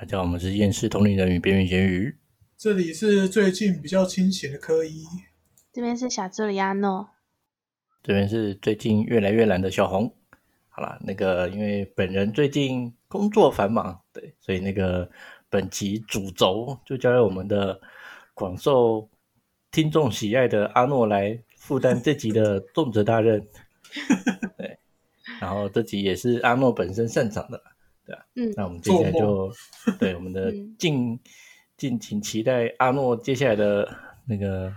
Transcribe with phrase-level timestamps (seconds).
[0.00, 2.16] 大家好，我们是厌世同龄人与边缘咸鱼。
[2.56, 5.04] 这里是最近比较清闲的科一，
[5.72, 7.08] 这边是小助理阿诺，
[8.04, 10.14] 这边是最近越来越懒的小红。
[10.68, 15.10] 好啦，那个因为本人最近工作繁忙，对，所以那个
[15.50, 17.80] 本集主轴就交由我们的
[18.34, 19.10] 广受
[19.72, 23.44] 听众喜爱的阿诺来负担这集的重责大任。
[24.56, 24.78] 对，
[25.40, 27.60] 然后这集也是阿诺本身擅长的。
[28.08, 29.52] 对啊，嗯，那我们接下来就
[30.00, 31.20] 对我们的敬
[31.76, 33.86] 敬请期待阿诺接下来的
[34.26, 34.72] 那个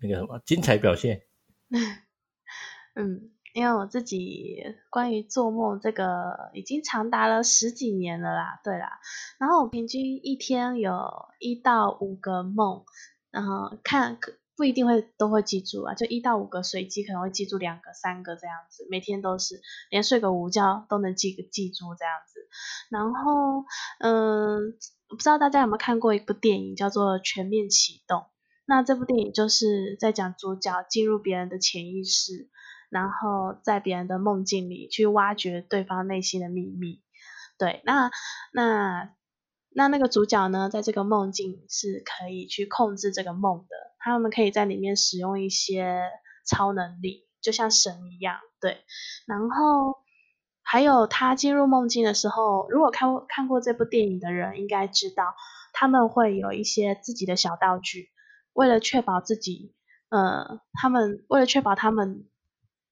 [0.00, 1.22] 那个什么精彩表现。
[2.94, 8.98] 嗯，因为我自己关于做梦这个已经长达了十几年了啦，对啦，
[9.38, 12.84] 然后我平均一天有一到五个梦，
[13.30, 14.18] 然后看
[14.56, 22.40] 不一定会都会记住啊，就一到五个随机可能会记住两个、三个这样子，每天都是连睡个午觉都能记个记住这样子。
[22.90, 23.64] 然后，
[24.00, 24.76] 嗯，
[25.08, 28.20] 不知道大家有没有看过一部电影叫做《全面启动》？
[28.66, 32.48] 那这部电影就是在讲主角进入别人的潜意识，
[32.90, 37.02] 然后在别人的梦境里去挖掘对方内心的秘密。
[37.58, 38.10] 对，那
[38.52, 39.10] 那
[39.70, 46.02] 那那个主角呢，在这个梦境是可以去控制这个梦的，他们可以在里面使用一些
[46.46, 48.40] 超能力，就像神一样。
[48.60, 48.84] 对，
[49.26, 50.02] 然后。
[50.64, 55.34] 还有他进入梦境的时候，如果看过看过这部电影的人应该知道，
[55.74, 58.10] 他们会有一些自己的小道具，
[58.54, 59.74] 为了确保自己，
[60.08, 62.26] 呃，他们为了确保他们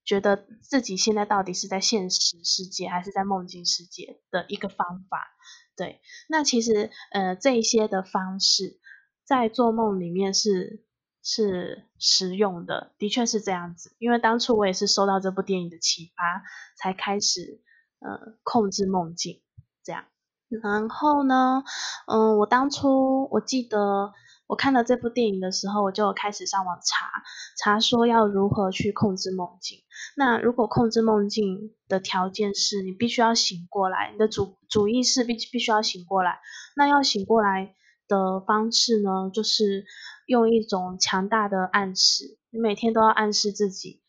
[0.05, 5.29] 觉得自己现在到底是在现实世界还是在梦境世界的一个方法。
[5.77, 8.81] 对，那其实呃这些的方式
[9.25, 10.85] 在做梦里面是
[11.31, 13.95] 是实用的，的确是这样子。
[13.99, 16.43] 因为当初我也是受到这部电影的启发，
[16.77, 17.63] 才开始。
[18.03, 19.43] 呃，控制梦境
[19.85, 20.07] 这样，
[20.49, 21.63] 然后呢，
[22.07, 24.15] 嗯，我当初我记得
[24.47, 27.23] 我看了这部电影的时候，我就开始上网查
[27.59, 29.81] 查说要如何去控制梦境。
[30.17, 36.41] 那如果控制梦境的条件是你必须要醒过来，你的主主意识必必须要醒过来。
[36.75, 37.75] 那要醒过来
[38.09, 39.85] 的方式呢，就是
[40.31, 44.01] 用一种强大的暗示，你每天都要暗示自己。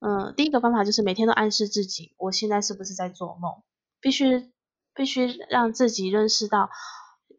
[0.00, 3.62] 嗯，第一个方法就是每天都暗示自己，我现在是不是在做梦？
[4.00, 4.50] 必须
[4.92, 6.68] 必须让自己认识到，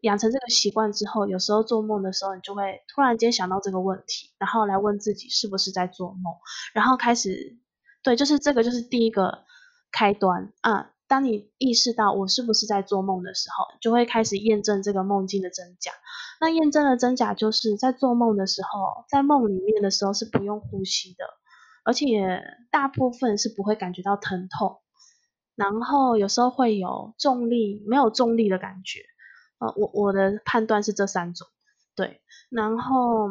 [0.00, 6.34] 养成这个习惯之后，有时候做梦的时候，你就会突然间想到这个问题，然后来问自己是不是在做梦，
[6.72, 7.58] 然后开始，
[8.02, 9.44] 对，就是这个就是第一个
[9.92, 10.92] 开端啊。
[11.14, 15.92] 当你意识到我是不是在做梦的时候，就会开始验证这个梦境的真假。
[16.40, 21.24] 那验证的真假就是在做梦的时候，在梦里面的时候是不用呼吸的。
[21.84, 22.42] 而且
[22.72, 24.80] 大部分是不会感觉到疼痛，
[25.54, 29.02] 然后有时候会有重力，没有重力的感觉。
[29.60, 31.46] 呃，我我的判断是这三种，
[31.94, 32.22] 对。
[32.50, 33.28] 然后，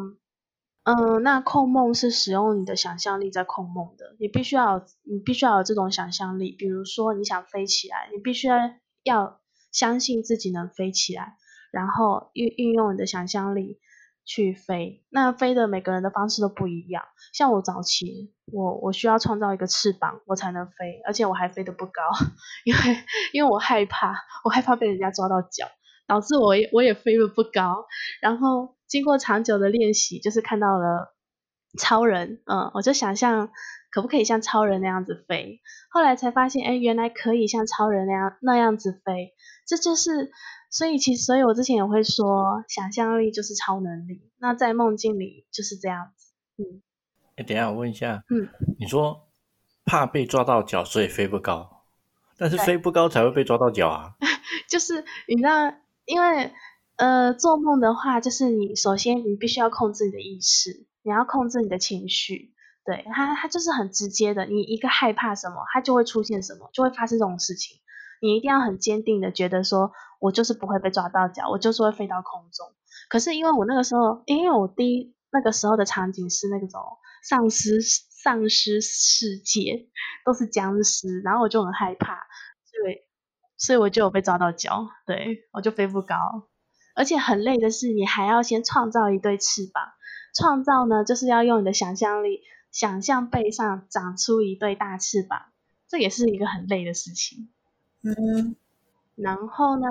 [0.84, 6.52] 嗯，那控梦是使用你的想象力在控梦的，你必须要，你必须要有这种想象力。
[6.52, 8.56] 比如说你想飞起来，你必须要
[9.02, 9.40] 要
[9.72, 11.36] 相信自己能飞起来，
[11.72, 13.80] 然后运运用你的想象力。
[14.26, 17.04] 去飞，那飞的每个人的方式都不一样。
[17.34, 22.00] 像我早期，我我需要创造一个翅膀，我才能飞，而且我还飞得不高，
[22.64, 22.80] 因为
[23.34, 25.68] 因为我害怕，我害怕被人家抓到脚，
[26.06, 27.86] 导致我也我也飞得不高。
[28.20, 31.14] 然后经过长久的练习，就是看到了
[31.78, 33.50] 超人，嗯，我就想象
[33.90, 35.60] 可不可以像超人那样子飞。
[35.90, 39.34] 后来才发现，哎，原来可以像超人那样那样子飞，
[39.66, 40.30] 这就是。
[40.70, 44.32] 所以其实，所以我之前也会说，想象力就是超能力。
[44.38, 46.32] 那在梦境里就是这样子。
[46.56, 46.82] 嗯，
[47.36, 48.48] 哎，等下我问一下，嗯，
[48.80, 49.28] 你说
[49.84, 51.84] 怕被抓到脚，所以飞不高，
[52.36, 54.16] 但是飞不高才会被抓到脚啊？
[54.68, 55.72] 就是你知道，
[56.04, 56.52] 因为
[56.96, 62.52] 呃，做梦的话，就是你首先你必须要控制你的意识，你要控制你的情绪。
[62.84, 67.78] 对，它它就是很直接的，你一个害怕什么，它就会出现什么，就会发生这种事情。
[68.20, 69.92] 你一定要很坚定的觉得说。
[70.20, 72.66] 我就是不会被抓到脚，我就是会飞到空中。
[73.10, 76.80] 可是因为我那个时候，因为我第一那个时候的场景是那种
[77.22, 79.90] 丧尸丧尸世界，
[80.24, 82.14] 都是僵尸，然后我就很害怕，
[82.64, 82.94] 所以
[83.56, 86.16] 所以我就有被抓到脚，对我就飞不高。
[86.94, 89.92] 而且很累的是，你还要先创造一对翅膀。
[90.34, 92.40] 创造呢，就是要用你的想象力，
[92.70, 95.42] 想象背上长出一对大翅膀，
[95.88, 97.48] 这也是一个很累的事情。
[98.02, 98.56] 嗯。
[99.16, 99.86] 然后呢？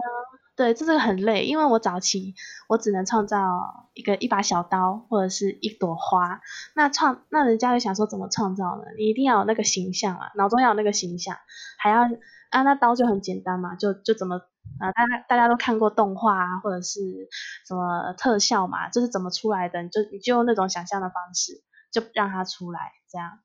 [0.56, 2.36] 对，这是很累，因为我早期
[2.68, 6.42] 我只能创造一个一把小刀或者是一朵花。
[6.76, 8.84] 那创那人家就想说怎么创造呢？
[8.96, 11.38] 你一定要有那个形象啊，脑中要有那个形象，
[11.80, 12.08] 还要
[12.54, 14.38] 啊那刀就很简单嘛，就就怎么
[14.80, 17.28] 啊，大家大家都看过动画啊，或者是
[17.68, 19.82] 什么特效嘛，就是怎么出来的？
[19.82, 23.40] 你就你就用那种想象的方式，就让它出来，这样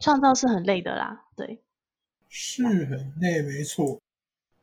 [0.00, 1.64] 创造是很累的啦，对。
[2.28, 4.00] 是很累，没错。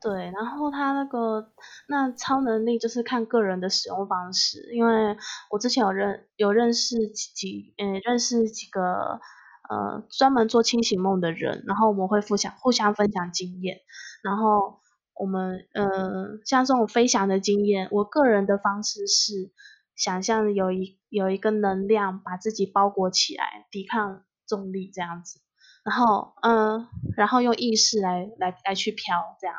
[0.01, 1.51] 对，然后他那个
[1.87, 5.17] 那超能力就是看个人的使用方式，因为
[5.51, 9.19] 我之前有认有认识几嗯认识几个
[9.69, 13.81] 呃专门做清醒梦的人，然后我们会互相互相分享经验，
[14.23, 14.79] 然后
[15.13, 19.51] 我们呃像这种飞翔的经验，我个人的方式是
[19.95, 25.39] 想象有一有一个能量把自己包裹起来，抵抗重力这样子，
[25.83, 29.55] 然后嗯然后用意识来来来去飘这样。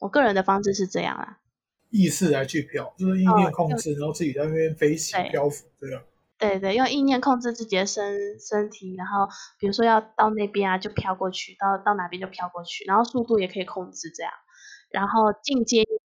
[0.00, 1.38] 我个人的方式是这样啦，
[1.88, 6.02] 意识来去飘，就是意念控制，然后自己在那边飞行漂浮这样。
[6.38, 9.28] 对对，用意念控制自己的身身体，然后
[9.58, 14.32] 比如说要到那边啊，就飘过去，到到哪边就飘过去，然后速度也可以控制这样。
[14.90, 15.98] 然后进阶一点，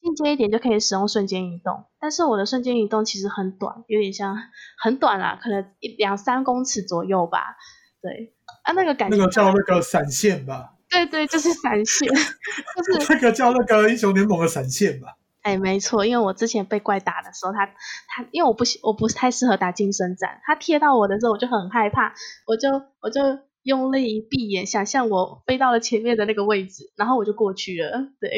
[0.00, 4.36] 进阶一点就可以使用瞬间移动，但是我的瞬间移动其实很短，有点像
[4.80, 7.56] 很短啦，可能一两三公尺左右吧。
[8.00, 10.74] 对，啊那个感觉那个叫那个闪现吧。
[10.88, 15.16] 对对，就是闪现， 就是那个叫那个英雄联盟的闪现吧。
[15.48, 22.12] 哎，没错，因为我之前被怪打的时候，他他因为我不我不太适合打近身战，他贴到我的时候我就很害怕，
[22.46, 22.68] 我就
[23.00, 23.22] 我就
[23.62, 28.10] 用力一闭眼，想象我飞到了前面的那个位置，然后我就过去了。
[28.20, 28.28] 对，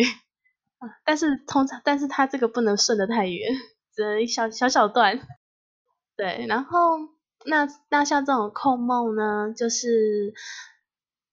[0.79, 3.53] 啊但是通常，但是他这个不能顺得太远，
[3.93, 5.19] 只能小小小段。
[6.17, 6.79] 对，然后
[7.45, 10.33] 那那像这种控梦呢，就是。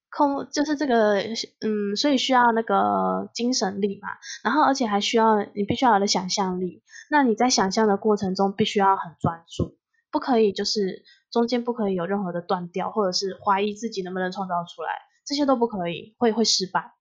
[0.10, 1.18] 空就是这个，
[1.62, 4.10] 嗯，所以需要那个精神力嘛，
[4.44, 6.84] 然后而且还需要你必须要有的想象力。
[7.10, 9.78] 那你在想象的过程中，必须要很专注，
[10.12, 14.90] 不可以就是中间不可以有任何的断掉，或者是怀疑自己能不能创造出来，
[15.26, 16.94] 这些都不可以，会会失败，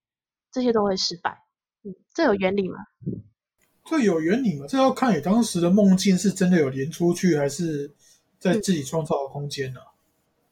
[0.53, 1.43] 这些都会失败。
[1.85, 2.77] 嗯，这有原理吗？
[3.85, 4.67] 这有原理吗？
[4.69, 7.95] 这要看你当时的梦境是真的有连出去，还是
[8.39, 9.81] 在自己创造的空间呢？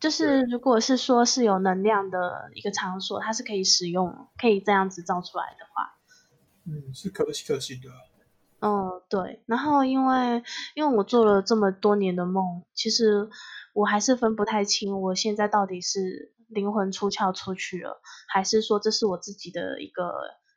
[0.05, 5.97] 就是如果是说是有能量的一个场所，它是可以使用，可以这样子造出来的话，
[6.67, 7.89] 嗯，是可可行的。
[8.61, 9.43] 嗯，对。
[9.47, 10.43] 然后因为
[10.75, 13.31] 因为我做了这么多年的梦，其实
[13.73, 20.13] 我还是分不太清，我现在到底是灵魂出窍出去了，还是说这是我自己的一个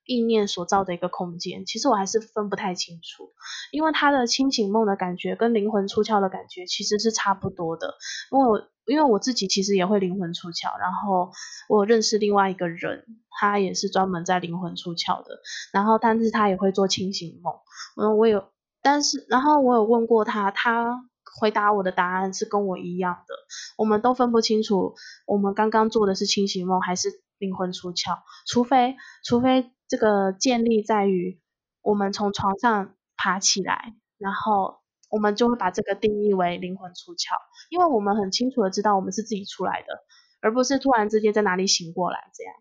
[0.07, 1.65] 意念所造的一个空间。
[1.65, 3.31] 其实我还是分不太清楚，
[3.71, 7.93] 因为他的清醒梦的感觉跟灵魂出窍的感觉其实是差不多的，
[8.31, 8.67] 因为我。
[8.87, 11.29] 因为我自己其实也会灵魂出窍，然后
[11.67, 13.03] 我认识另外一个人，
[13.37, 15.41] 他也是专门在灵魂出窍的，
[15.73, 17.53] 然后但是他也会做清醒梦。
[17.97, 18.45] 嗯，我有，
[18.81, 21.03] 但是然后我有问过他，他
[21.37, 23.35] 回答我的答案是跟我一样的，
[23.77, 24.95] 我们都分不清楚
[25.25, 31.39] 我们刚刚做的是清醒梦还是灵魂出窍，除非除非这个建立在于
[31.81, 34.79] 我们从床上爬起来，然后。
[35.09, 37.29] 我们就会把这个定义为灵魂出窍，
[37.69, 40.03] 因为我们很清楚的知道我们是自己出来的，
[40.41, 42.53] 而不是突然之间在哪里醒过来这样。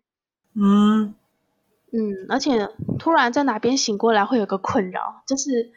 [0.55, 1.13] 嗯
[1.91, 2.69] 嗯，而且
[2.99, 5.73] 突然在哪边醒过来会有个困扰，就是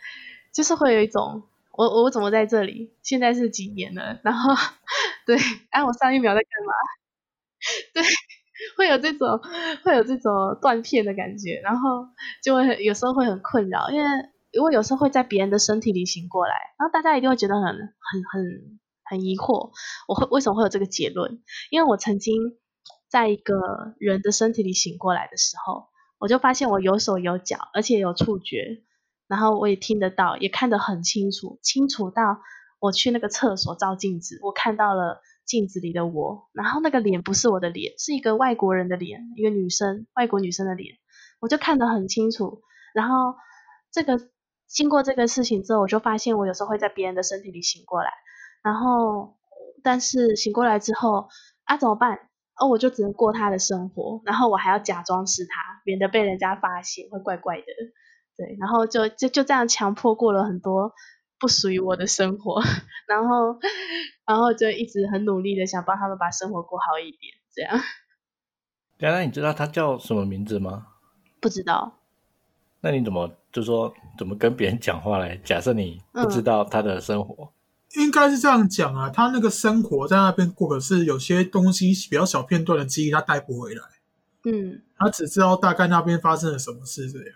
[0.55, 1.43] 就是会有一种
[1.73, 2.94] 我我怎么在这里？
[3.02, 4.20] 现在是几年了？
[4.23, 4.55] 然后
[5.26, 5.37] 对，
[5.70, 6.73] 哎，我上一秒在干嘛？
[7.94, 8.02] 对，
[8.76, 9.40] 会有这种
[9.84, 12.08] 会有这种断片的感觉，然后
[12.42, 14.08] 就会有时候会很困扰，因为。
[14.52, 19.70] 因为有时候会在别人的身体里醒过来，然后大家一定会觉得很很很很疑惑，
[20.08, 21.40] 我会为什么会有这个结论？
[21.70, 22.58] 因为我曾经
[23.08, 25.85] 在一个人的身体里醒过来的时候，
[26.18, 28.82] 我就发现我有手有脚，而且有触觉，
[29.28, 32.40] 然后我也听得到，也看得很清楚，清楚到
[32.80, 35.20] 我去那个厕所照镜子，我看到了
[35.50, 40.95] 镜子里的我，然后那个脸不是我的脸，是一个外国人的脸，一个女生，外国女生的脸，
[41.40, 42.62] 我就看得很清楚，
[42.95, 43.35] 然后
[43.90, 44.30] 这个。
[44.73, 48.12] 经过这个事情之后，我就发现我有时候会在别人的身体里醒过来，
[48.62, 49.35] 然后
[49.83, 51.26] 但是醒过来之后
[51.64, 52.21] 啊怎么办？
[52.54, 57.66] 哦我就只能过他的生活，然后我还要假装是他，免得被人家发现会怪怪的。
[58.37, 60.92] 对，然后就就就这样强迫过了很多
[61.40, 62.62] 不属于我的生活，
[63.09, 63.59] 然后
[64.26, 67.80] 然后就一直很努力的想帮他们把生活过好一点，这样。
[68.99, 70.87] 原来你知道他叫什么名字吗？
[71.40, 71.97] 不知道。
[72.82, 75.40] 那你怎么就说怎么跟别人讲话嘞？
[75.42, 77.52] 假设你不知道他的生活，
[77.97, 79.09] 应该是这样讲啊。
[79.11, 83.82] 他那个生活在那边过，可是有些东西比较小片段的记忆他带不回来。
[84.44, 87.28] 嗯，他只知道大概那边发生了什么事这样。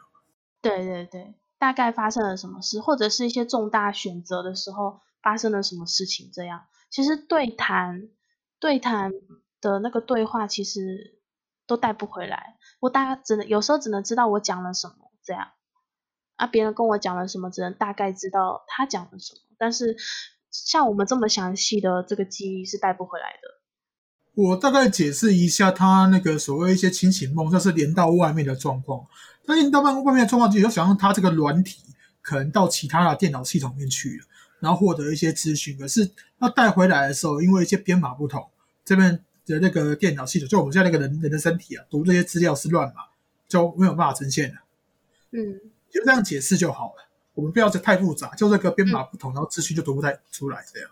[0.63, 1.35] 对对对，
[1.65, 6.67] 大概发生了什么事，或者是一些重大选择的时候发生了什么事情这样。
[6.91, 8.11] 其实对谈
[8.61, 9.13] 对谈
[9.63, 11.23] 的那个对话，其实
[11.67, 12.59] 都带不回来。
[12.81, 15.11] 我大概只能有时候只能知道我讲了什么。
[15.25, 15.53] 这样。
[16.37, 19.97] 啊，别人跟我讲了什么，只能大概知道他讲了什么，但是
[20.51, 23.64] 像我们这么详细的这个记忆是带不回来的。
[24.35, 29.07] 我大概解释一下，他那个所谓一些清醒梦，就是连到外面的状况。
[29.47, 31.83] 那连到外外面的状况，就要想象他这个软体
[32.21, 34.25] 可能到其他的电脑系统面去了，
[34.59, 35.79] 然后获得一些资讯。
[35.79, 36.11] 可是
[36.41, 38.45] 要带回来的时候，因为一些编码不同，
[38.85, 43.03] 这边的那个电脑系统，就我们现在那个人人的身体啊，读这些资料是乱码，
[43.47, 44.57] 就没有办法呈现的。
[45.31, 45.61] 嗯，
[45.93, 47.09] 就这样解释就好了。
[47.35, 50.91] 我们不要这太复杂，就这个编码不同，然后资讯就读不太出来这样。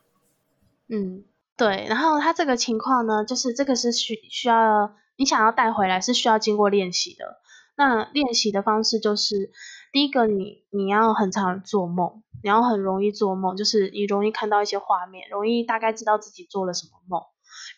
[0.90, 1.25] 嗯。
[1.56, 7.40] 对，然后他这个情况呢，就是这个是需需要你想要带回来，是需要经过练习的。
[7.76, 9.50] 那练习的方式就是，
[9.92, 17.23] 第一个你你要很常做梦，你要很容易做梦，就是你容易看到一些画面，容易大概知道自己做了什么梦，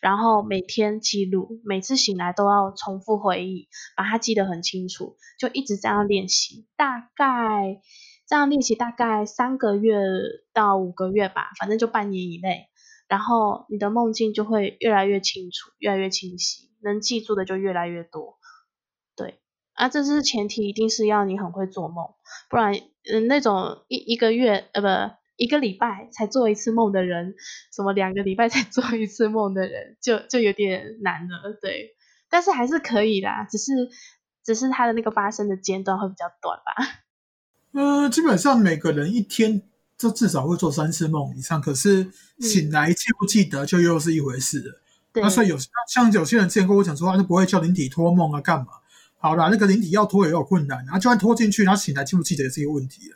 [0.01, 7.79] 然后每天记录，每次醒来都要重复回忆，把它记得很清楚，就一直这样练习，大概
[8.27, 9.97] 这样练习大概三个月
[10.53, 12.67] 到五个月吧，反正就半年以内。
[13.07, 18.37] 然后你的梦境就会越来越清楚，越来越清晰，能记住的就越来越多。
[19.15, 19.39] 对，
[19.73, 22.15] 啊，这是前提，一定是要你很会做梦，
[22.49, 22.73] 不然，
[23.11, 27.35] 嗯，那种一一个月，呃，不，一个礼拜才做一次梦的人，
[27.71, 31.57] 什么两个礼拜才 做一次梦的人，就就有点难了。
[31.61, 31.95] 对，
[32.29, 33.71] 但是还是可以啦，只是
[34.43, 37.03] 只是他的那个发生的间断会比较短吧。
[37.73, 39.61] 嗯，基本上每个人一天。
[39.97, 44.81] 这至少会做三次梦以上，可是醒来记不记得就又是一回事了。
[45.13, 48.65] 那所以有像有些人之前跟我讲说，他就不会叫灵体托梦啊，干嘛？
[49.17, 53.15] 好啦，那个灵体要拖也有困难，然后就算拖进去，他醒来记不记得也是一个问题了。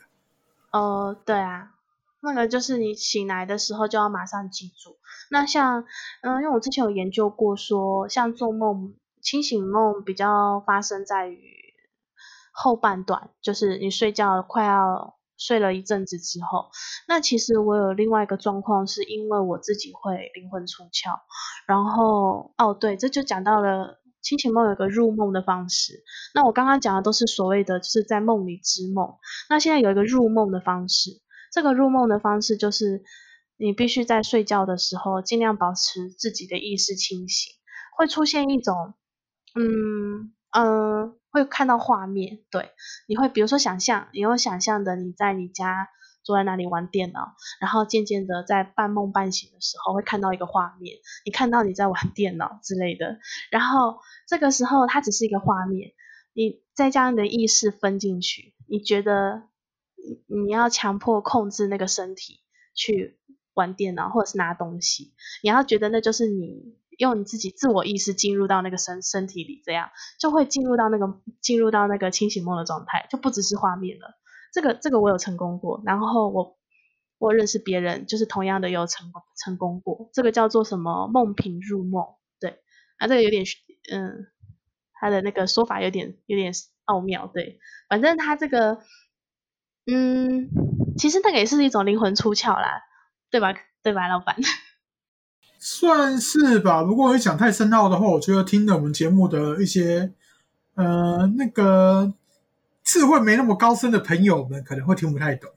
[0.72, 1.74] 呃，对啊，
[2.20, 4.96] 那个就是你醒来的时候就要马上记住。
[5.30, 5.84] 那像
[6.22, 11.38] 嗯，因为我之前有研究过，说像做梦清醒梦比较发生在于
[12.52, 15.16] 后半段，就是你睡觉快要。
[15.40, 16.70] 睡了一阵子之后，
[17.08, 21.18] 那其实我有另外一个状况，是因为我自己会灵魂出窍，
[21.66, 26.04] 然后哦对，这就讲到了清醒梦有个入梦的方式。
[26.34, 29.16] 那我刚刚讲的都是所谓的就是在梦里织梦，
[29.48, 33.02] 那现在有一个入梦的方式，这个入梦的方式就是
[33.56, 37.54] 你必须在睡觉的时候尽量保持自己的意识清醒，
[37.96, 38.92] 会出现一种
[39.54, 41.19] 嗯嗯。
[41.30, 42.70] 会看到画面，对，
[43.06, 45.88] 你会比如说想象，你有想象的你在你家
[46.22, 53.18] 坐在那里玩电脑，然后渐渐的在半梦半醒的时候会看到一个画面，你看到你在玩电脑之类的，
[53.50, 55.92] 然后这个时候它只是一个画面，
[56.32, 59.44] 你再将你的意识分进去，你觉得
[60.26, 62.40] 你要强迫控制那个身体
[62.74, 63.18] 去
[63.54, 66.78] 玩电脑或者是拿东西，你要觉得那就是你。
[67.00, 69.88] 用你自己自我意识进入到那个身身体里，这样
[70.18, 74.18] 就会进入到那个进入到那个清醒梦的状态，就不只是画面了。
[74.52, 76.58] 这个这个我有成功过，然后我
[77.16, 80.10] 我认识别人，就是同样的有成功成功过。
[80.12, 82.04] 这个叫做什么梦品入梦？
[82.38, 82.60] 对，
[82.98, 83.46] 啊，这个有点
[83.90, 84.26] 嗯，
[84.92, 86.52] 他的那个说法有点有点
[86.84, 87.30] 奥妙。
[87.32, 88.82] 对，反正他这个
[89.86, 90.50] 嗯，
[90.98, 92.82] 其实那个也是一种灵魂出窍啦，
[93.30, 93.54] 对吧？
[93.82, 94.36] 对吧，老板？
[95.62, 100.10] 算是吧，不过讲太深奥的话，我觉得听了我们节目的一些，
[100.74, 102.14] 呃，那个
[102.82, 105.50] 智慧没那么高深的朋友们可能会听不太懂。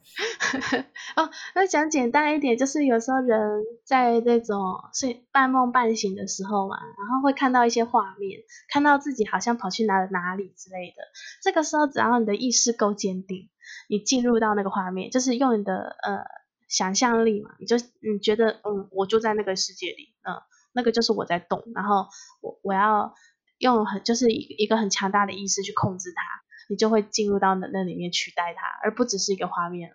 [1.16, 4.58] 哦，那讲简单一点，就是有时候人在那种
[4.92, 11.02] 睡半梦半醒的时候嘛，然后会看到一些画面，看到自己好像跑去哪了哪里之类的。
[11.42, 13.48] 这个时候，只要你的意识够坚定，
[13.88, 16.43] 你进入到那个画面，就是用你的呃。
[16.74, 22.08] 想象力嘛，你就你觉得，嗯，我就在那个世界里，嗯，那个就是我在动，然后
[22.40, 23.14] 我我要
[23.58, 29.94] 用很就是一一个很强大的意识去控制它，你就会进入到那那里面取代它，而不只是一个画面了，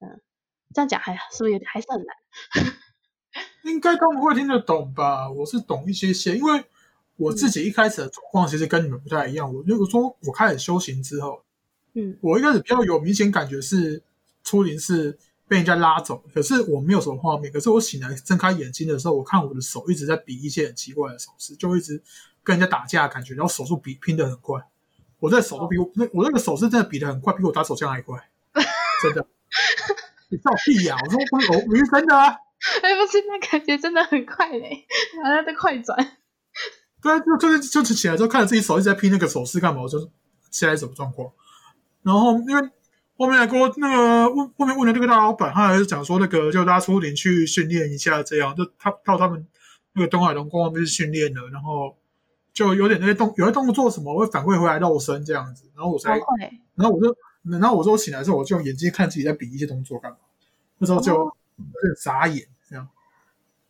[0.00, 0.20] 嗯，
[0.74, 2.16] 这样讲还是不是有点还是很难？
[3.62, 5.30] 应该他们会听得懂吧？
[5.30, 6.64] 我是懂一些些，因为
[7.14, 9.54] 我自己一开始的状况其实跟你们不太一样。
[9.54, 11.44] 我如果说我开始修行之后，
[11.92, 14.02] 嗯，我一开始比较有明显感觉是
[14.42, 15.16] 初灵是。
[15.54, 17.52] 被人家拉走，可是我没有什么画面。
[17.52, 22.02] 可是我醒来睁开眼睛的时候，我看我的手一直在比一些很奇怪的手势，就一直
[22.42, 24.60] 跟人家打架感觉，然后手速比拼的很快。
[25.20, 28.18] 我在手都比我那我那个手势真的比的很快，比我打手枪还快，
[29.00, 29.24] 真的。
[30.28, 30.96] 你放屁呀！
[31.04, 31.20] 我说
[31.52, 32.34] 我我是真的啊。
[32.82, 34.84] 哎，不是，那感觉真的很快嘞，
[35.22, 35.96] 好像在快转。
[37.00, 39.82] 对啊，就就是就是起来之后看着自己手一直在拼那个手势干嘛？
[39.82, 40.00] 我就
[40.50, 41.30] 现在什么状况？
[42.02, 42.70] 然后因为。
[43.16, 49.46] 后面跟我那个问后面问的那个大老板，他还是讲说那个就拉出林去训练一下，这样就他到他们
[49.92, 51.96] 那个东海龙宫那边训练了，然后
[52.52, 56.10] 就有点那些动有些动作什么会反馈回来肉身这样子，然后我才，
[56.74, 60.16] 然后我就，然后我说我醒来的时候，我就用眼睛看自己在比一些动作干嘛，
[60.78, 61.32] 那时候就有
[61.82, 62.88] 点傻眼这样。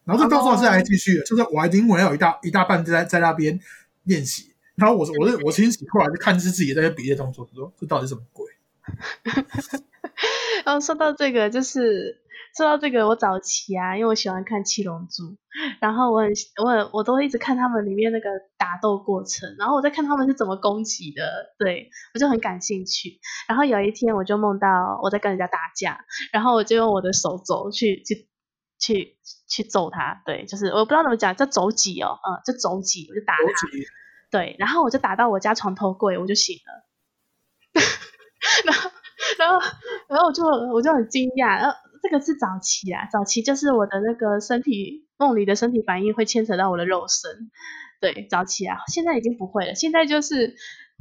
[0.05, 3.59] 然后这动作是还继续的，就是我还因为有一大一大半在在那边
[4.05, 8.47] 练习，然后我我是我清醒过来就看是自己在比一些动作，我说这到底什么鬼？
[10.65, 12.23] 然后说到这个，就是
[12.57, 15.23] 说到这个，我早期啊，因为我喜欢看《七龙珠》，
[15.81, 16.31] 然后我很
[16.63, 23.19] 我很我都会一直看他们里面那个打斗过程，然后我在看他们是怎么攻击的，对我就很感兴趣。
[23.49, 28.29] 然后有一天我就梦到我在跟人家打架，然后我就用我的手肘去去
[28.79, 29.17] 去
[29.49, 33.45] 去揍他，对，就是我不知道怎么讲，叫肘击哦，嗯，就肘击，我就打他，
[34.31, 36.85] 对，然后我就打到我家床头柜，我就醒了。
[38.67, 38.91] 然后，
[39.39, 39.59] 然后，
[40.09, 47.51] 然后我就我就很惊讶，然后这个是早期啊，早期就是我的那个身体梦里的身体反应会牵扯到我的肉身，
[48.01, 50.55] 对，早期啊，现在已经不会了，现在就是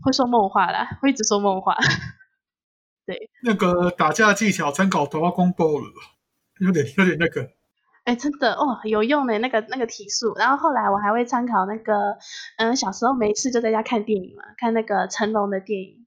[0.04, 1.76] 会说梦话了，会一直说梦话，
[3.06, 3.30] 对。
[3.44, 5.92] 那个打架技巧参考《桃花光波》了，
[6.60, 7.50] 有点有点那个。
[8.06, 12.18] 哎，真的哦，有用的那个那个体术，然后后来我还会参考那个，
[12.58, 16.03] 嗯，小时候没事就在家看电影嘛，看那个成龙的电影。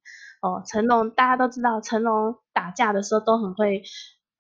[0.47, 3.83] 哦，成龙大家都知道，成龙打架的时候都很会，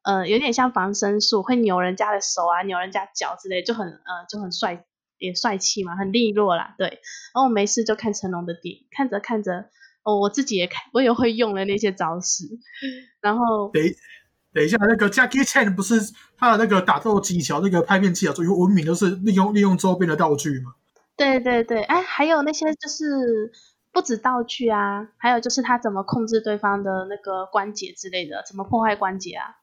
[0.02, 4.84] 呃，有点像防身术，会扭人家的手啊，扭人家脚之类，就很呃就很帅，
[5.18, 6.86] 也帅气嘛，很利落啦，对。
[6.86, 9.68] 然后我没事就看成龙的电影，看着看着，
[10.04, 12.44] 哦，我自己也看，我也会用了那些招式。
[13.20, 13.82] 然后，等
[14.54, 16.00] 等一下，那个 Jackie Chan 不是
[16.36, 20.74] 他的那个打斗技巧，那个拍片技巧最文明，都是利用利用周边的道具嘛？
[21.16, 23.50] 对对对，哎，还有那些就是。
[23.96, 29.56] 不止道具啊，还有就是他怎么控制对方的那个关节之类的，怎么破坏关节啊？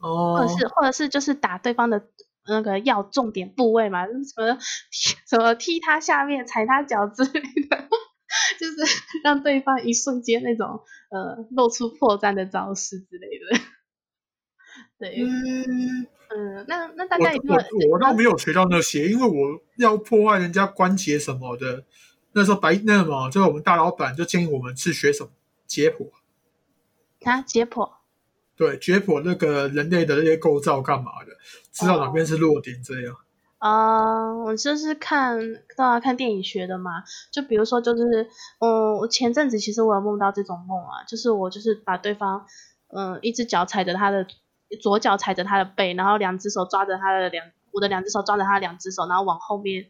[0.00, 2.08] 哦，或者是或者是就是打对方的
[2.48, 4.58] 那个要重点部位嘛，什么
[4.90, 7.30] 什么踢他下面、踩他脚之类
[7.70, 7.88] 的，
[8.58, 13.60] 就是让对方一瞬间那种呃露出破绽的招式之类的。
[14.98, 21.84] 对，嗯嗯，那那大家我我我倒没有学到那些，因为我要破坏人家关节什么的。
[22.32, 25.30] 那时候白那什么，就是我们大老板就建议我们去学什么
[25.66, 26.08] 解剖
[27.28, 27.90] 啊，解剖，
[28.56, 31.32] 对，解剖那个人类的那些构造干嘛的，
[31.72, 33.16] 知道哪边是弱点这样。
[33.58, 35.38] 啊，我就是看
[35.76, 38.28] 都要看电影学的嘛，就比如说就是，
[38.60, 42.46] 嗯，我前阵子其实我有梦到这种梦啊，就是我就是把对方，
[42.88, 44.24] 嗯，一只脚踩着他的
[44.80, 49.86] 左脚踩着他的背，然后两只手抓着他的两，我的两只手抓着他的两只手，然后往后面。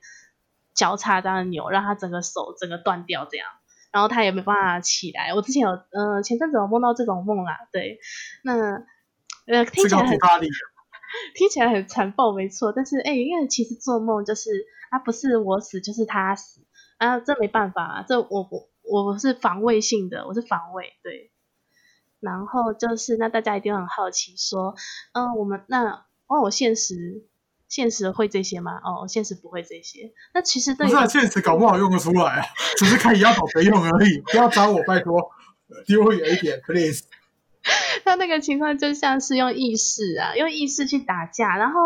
[0.74, 3.48] 交叉这样扭，让他整个手整个断掉这样，
[3.92, 5.34] 然后他也没办法起来。
[5.34, 7.98] 我之前有，嗯，前阵子有梦到这种梦啦，对，
[8.44, 8.54] 那
[9.46, 10.18] 呃听起来很
[11.34, 12.72] 听起来很残暴，没错。
[12.72, 16.60] 但是哎，因为其实做梦就是啊，不是我死就是他死
[16.98, 21.32] 啊，这没办法啊，这我我我是防卫性的，我是防卫对。
[22.20, 24.74] 然后就是那大家一定很好奇说，
[25.14, 27.26] 嗯，我们那哦，我现实。
[27.70, 28.72] 现实会这些吗？
[28.84, 30.12] 哦，现实不会这些。
[30.34, 32.44] 那其实不是现实搞不好用得出来啊，
[32.76, 34.20] 只是看你要找谁用而已。
[34.26, 35.30] 不要找我，拜托，
[35.86, 37.04] 离我远一点，please。
[38.04, 41.80] 他那个情况就像是用意识啊，用意识去打架，然后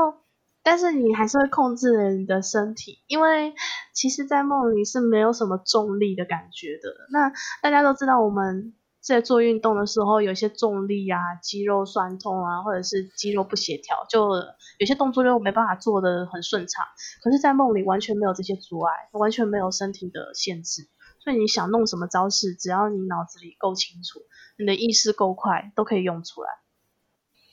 [0.62, 3.52] 但是你还是会控制你的身体，因为
[3.92, 7.06] 其实，在梦里是没有什么重力的感觉的。
[7.10, 8.72] 那大家都知道我们。
[9.04, 14.30] 在做运动的时候，有些重力啊、肌肉酸痛啊，或者是肌肉不协调，就
[14.78, 16.86] 有些动作就没办法做的很顺畅。
[17.22, 20.88] 可是，在梦里完全没有这些阻碍，完全没有身体的限制，
[21.22, 24.20] 所以你想弄什么招式，只要你脑子里够清楚，
[24.58, 26.48] 你的意识够快，都可以用出来。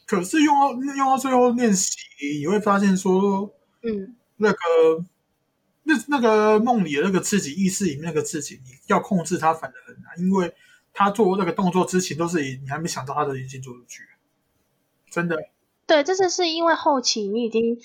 [0.07, 1.97] 可是用到用到最后练习，
[2.39, 4.57] 你会发现说，嗯，那个
[5.83, 10.55] 那那个梦里的那个自己，意识里面那个自己，你要控制它，反而很难，因为。
[10.93, 14.03] 他做那个动作之前，都是以你还没想到他的已经做出去，
[15.09, 15.37] 真的。
[15.87, 17.77] 对，这是是因为后期你已经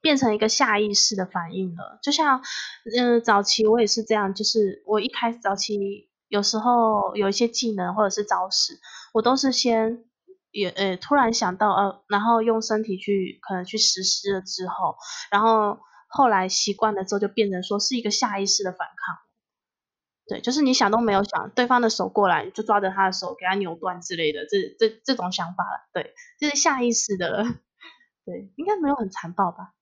[0.00, 1.98] 变成一个下意识的反应了。
[2.02, 2.42] 就像，
[2.94, 8.80] 嗯，早期我也是这样，就是我一开始早期有时候有一些技能或者是招式，
[9.14, 10.04] 我都是先
[10.50, 14.96] 也呃突然想到呃，然后用身体去可能去实施了之后，
[15.30, 19.23] 然后后来习惯了之后就变成说是一个下意识的反抗。
[20.26, 25.88] 对，就是你想都没有想，对方的手过来就抓着他的手给他扭断之类的，这这这种想法了。
[25.92, 27.44] 对，就是下意识的。
[28.24, 29.74] 对，应该没有很残暴吧？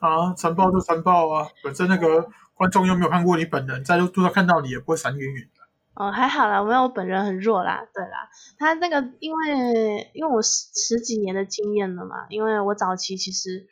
[0.00, 1.48] 啊，残暴就残暴啊！
[1.62, 5.62] 本身那个观众又没有看过你本人，在路上看到你也不会闪远远的。
[5.92, 7.86] 哦，还好啦，我没有本人很弱啦。
[7.92, 13.66] 对啦，他那个因为因为我十十几年的经验了嘛，因为我早期其实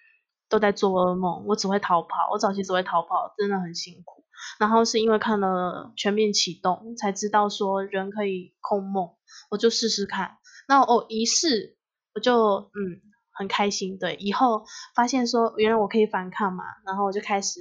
[0.50, 4.25] 都在做噩梦，我只会逃跑，我早期只会逃跑，真的很辛苦。
[4.58, 9.14] 然后是因为看了全面启动，才知道说人可以控梦，
[9.50, 10.38] 我就试试看。
[10.68, 11.76] 那我一试，
[12.14, 13.00] 我就嗯
[13.32, 13.98] 很开心。
[13.98, 17.60] 对，以后发现说原来我可以反抗嘛，然后我就开始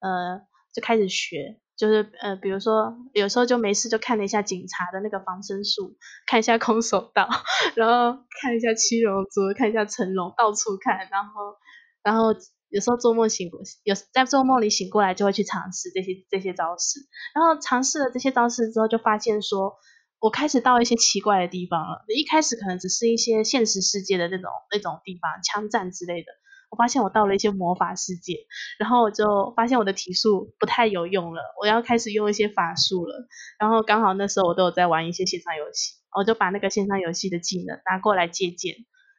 [0.00, 0.40] 呃
[0.74, 1.60] 就开始学。
[1.78, 7.28] 就是呃，比如说有时候就没事就看了一下警察的那个防身术，看一下空手道，
[7.76, 11.54] 然后看一下七龙珠，看一下成龙，到处看，然后
[12.02, 12.34] 然后
[12.70, 17.00] 有时候做梦醒过，有在做梦里醒过来就会去尝试这些这些招式，
[17.34, 19.74] 然后尝试了这些招式之后，就发现说
[20.20, 22.04] 我开始到一些奇怪的地方了。
[22.08, 26.28] 一开始可能只是一些现实世界的那种那种地方，枪战之类的。
[26.70, 28.34] 我发现我到了一些魔法世界，
[28.78, 33.26] 然后我就发现我的体术不太有用了，我要开始用一些法术了。
[33.58, 38.74] 然后刚好那时候我都有在玩一些线上游戏，我就把那个线上游戏的技能拿过来借鉴，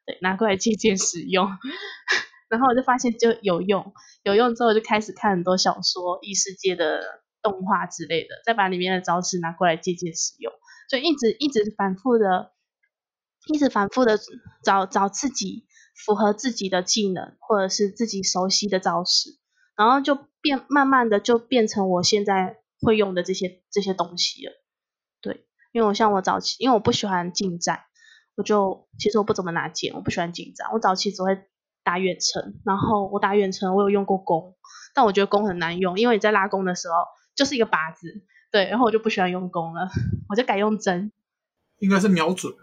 [0.05, 1.49] 对，拿过来借鉴使用。
[2.49, 10.51] 然后我就发现就有用，有用之后就开始看很多小说、异世界的动画之类的，再把里面的招式拿过来借鉴使用，
[10.89, 12.51] 就一直一直反复的，
[13.47, 14.19] 一直反复的
[14.63, 15.65] 找找自己。
[16.05, 19.37] 符合自己的技能或者是自己熟悉的招式，
[19.75, 24.53] 然后就变慢慢的就变成我现在会用的这些这些东西了。
[25.19, 27.81] 对，因为我像我早期，因为我不喜欢近战，
[28.37, 30.69] 我就其实我不怎么拿剑，我不喜欢近战。
[30.71, 31.35] 我早期只会
[31.83, 34.55] 打远程，然后我打远程我有用过弓，
[34.93, 36.95] 但我觉得弓很难用，因为你在拉弓的时候
[37.35, 39.89] 就是一个靶子，对，然后我就不喜欢用弓了，
[40.29, 41.11] 我就改用针。
[41.79, 42.53] 应该是瞄准。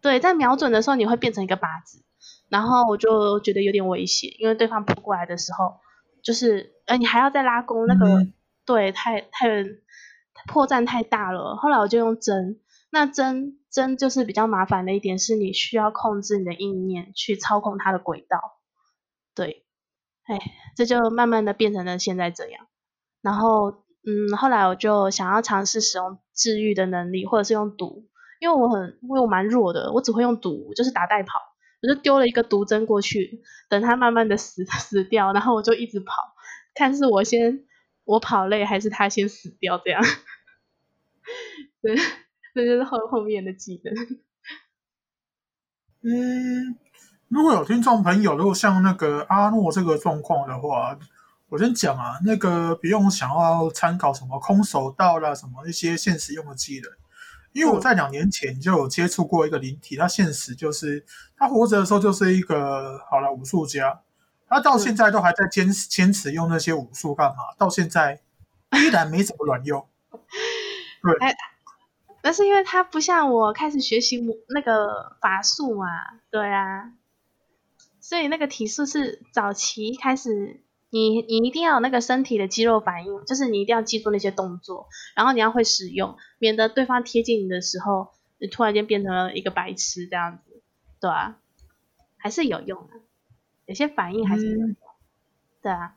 [0.00, 2.04] 对，在瞄准的时候你会变成一个靶子。
[2.48, 5.80] 然后我就觉得有点危险，因为对方扑过来的时候，
[6.22, 8.26] 就是呃你还要再拉弓，那个
[8.66, 9.64] 对太太
[10.46, 11.56] 破绽太大了。
[11.56, 18.38] 后来我就用针，那针针就是比较麻烦的一点是你需要控制你的意念去操控它的轨道，
[19.34, 19.64] 对，
[20.24, 20.38] 哎，
[20.76, 22.66] 这就慢慢的变成了现在这样。
[23.22, 28.08] 然后嗯，后来我就想要尝试使用治愈的能力，或者是用毒，
[28.40, 31.40] 因为我很因为我蛮弱的，我只会用毒，就是打带跑。
[31.82, 36.14] 我就丢了一个毒针过去，等它慢慢的死 死掉，然后我就一直跑，
[36.74, 37.64] 看是我先
[38.04, 40.00] 我跑累还是他先死掉这样。
[41.82, 41.96] 对，
[42.54, 43.94] 这就是后后面的技能。
[46.02, 46.76] 嗯，
[47.28, 50.98] 如果有听众朋友，如果像那个阿诺这个状况的话，
[51.48, 56.90] 我先讲啊，那个不用想要参考什么空手道啦，什么一些现实用的技能。
[57.52, 61.04] 因为我在两年前就有接触过一个灵体，他现实就是
[61.36, 64.00] 他活着的时候就是一个好了武术家，
[64.48, 67.36] 他到现在都还在坚坚持用那些武术干嘛？
[67.58, 68.22] 到现在
[68.72, 69.86] 依然没怎么卵用。
[71.02, 71.12] 对，
[72.22, 75.86] 那是因为他不像我开始学习那个法术嘛，
[76.30, 76.92] 对啊，
[78.00, 80.60] 所以那个体术是早期开始。
[80.94, 90.60] 你你一定要有那个身体的肌肉反应，就是你一定要记住那些动作，然后你要会使用，免得对方贴近你的时候，你突然间变成了一个白痴这样子，
[91.00, 91.38] 对啊，
[92.18, 93.00] 还是有用的，
[93.64, 94.76] 有些反应还是有用，
[95.62, 95.96] 对啊。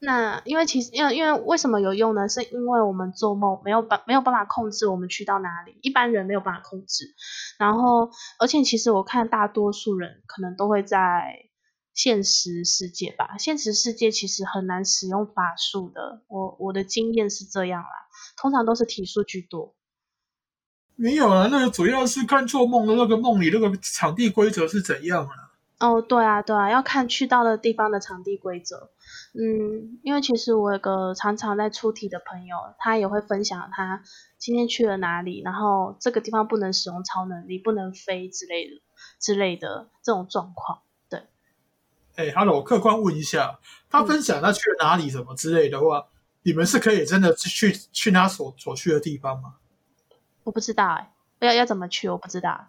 [0.00, 2.28] 那因为其实因为因为为什么有用呢？
[2.28, 7.04] 是因为我们做梦没有办没有办法控制我们去到哪里，一般人没有办法控制，
[7.58, 11.44] 然后而且其实我看大多数人可能都会在。
[11.94, 16.22] 现实世界吧，现实世界其实很难使用法术的。
[16.28, 17.88] 我我的经验是这样啦，
[18.40, 19.74] 通常都是体术居多。
[20.94, 25.47] 没有啊，那个主要是看做梦的那个梦里那个场地规则是怎样啊？
[25.78, 28.90] 哦，对啊，对啊，要看去到的地方的场地规则。
[29.32, 34.02] 嗯，因为其实我有个常常在出题的朋友，他也会分享他
[34.38, 38.82] 今天去了哪里，然后这个地方不能使用超能力，不能飞之类的
[39.20, 40.80] 之类的这种状况。
[41.08, 41.22] 对
[42.16, 46.08] 哎，Hello，我客观问一下，他分享他去了哪里什么之类的话，
[46.42, 49.54] 你们是可以真的去去他所所去的地方吗？
[50.42, 52.08] 我不知道哎，要要怎么去？
[52.08, 52.68] 我不知道。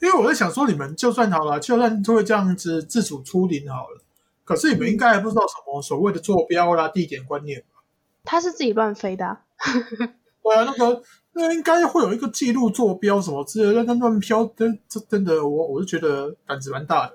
[0.00, 4.02] 因为我在想说，你们就算好了，就算会这样子自主出林好了，
[4.44, 7.82] 可是你们应该还不知道什么所谓的坐标啦、地点观念吧？
[8.24, 9.38] 他是自己乱飞的。
[10.42, 17.12] 对啊，那个那应该会有一个记录坐标什么之类的，那乱飘，真这真的，我我是觉得胆子蛮大的。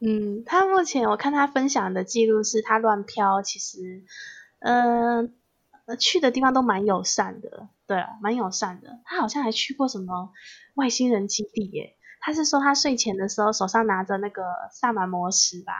[0.00, 4.04] 嗯，他目前我看他分享的记录是他乱飘，其实，
[4.60, 5.34] 嗯，
[5.98, 9.00] 去的地方都蛮友善的，对，蛮友善的。
[9.04, 10.30] 他好像还去过什么
[10.78, 11.96] 外星人基地耶？
[12.20, 15.72] 他是说他睡前的时候手上拿着那个萨满魔石吧，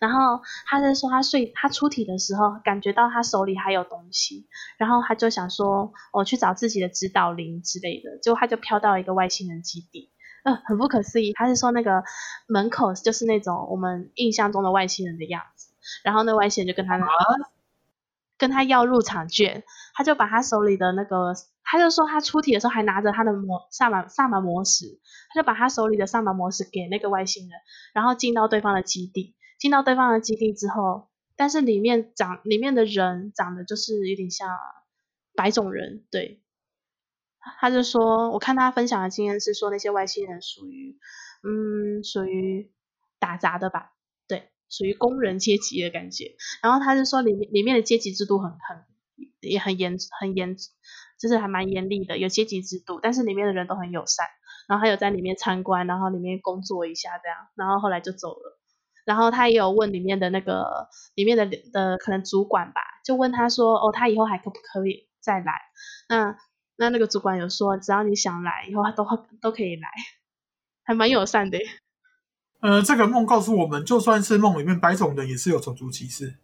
[0.00, 10.10] 然后他是说他睡他出体的时候感觉到他手里还有东西，然后他就想说我去找自己的指导灵之类的，结果他就飘到一个外星人基地。
[10.66, 12.02] 很不可思议，他是说那个
[12.46, 15.68] 门口就是那种我们印象中的外星人的样子，
[16.02, 16.98] 然后那外星人就跟他，
[18.38, 19.62] 跟他要入场券，
[19.94, 21.34] 他就把他手里的那个，
[21.70, 24.98] 他就说他出题的时候还拿着他的魔萨满萨满魔石，
[25.32, 27.60] 他就把他手里的萨满魔石给那个外星人，
[27.92, 34.48] 然后进到对方的基地，进到对方的基地之后，但是里面长里面的人长得就是有点像
[35.34, 36.42] 白种人，对，
[37.60, 40.98] 他就说，我看他分享的经验是说那些外星人属于，
[41.42, 42.72] 嗯，属于
[43.18, 43.92] 打杂的吧。
[44.26, 48.84] 对属于工人阶级的感觉，然后他就说里面里面的阶级制度很很
[49.40, 50.56] 也很严很严，
[51.18, 54.26] 就是还蛮严厉的，有阶级制度，但是里面的人都很友善，
[54.68, 58.58] 然后还有在里面参观，然后里面工作一下这样，然后后来就走了，
[59.04, 65.60] 然后他也有问里面的那个里面的的可能主管吧，就问他说哦他以后还可不可以再来？
[66.08, 66.36] 那
[66.76, 69.04] 那那个主管有说只要你想来，以后他都
[69.40, 69.88] 都可以来，
[70.84, 71.58] 还蛮友善的。
[72.60, 76.38] 呃，这个梦告诉我们，就算是梦里面白种人也是有种族歧视。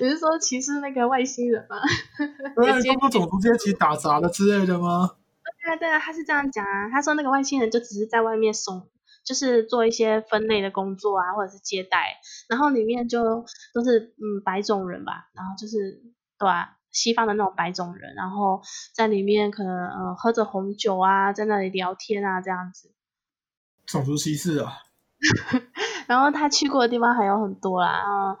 [0.00, 1.76] 你是说歧视那个外星人吗？
[2.54, 5.16] 对，通过种族阶级打杂的之类的吗？
[5.62, 6.88] 对啊，对啊，他是这样讲啊。
[6.90, 8.88] 他说那个外星人就只是在外面送，
[9.24, 16.02] 就是做一些分类的工作啊，或者是接待，然后里面就都是嗯白种人吧，然后就是
[16.38, 18.62] 对啊，西方的那种白种人，然后
[18.94, 22.92] 在里面可能呃喝着红酒啊，在那里聊天啊这样子。
[23.86, 24.72] 种族歧视啊。
[26.06, 28.38] 然后他去过的地方还有很多啦，然后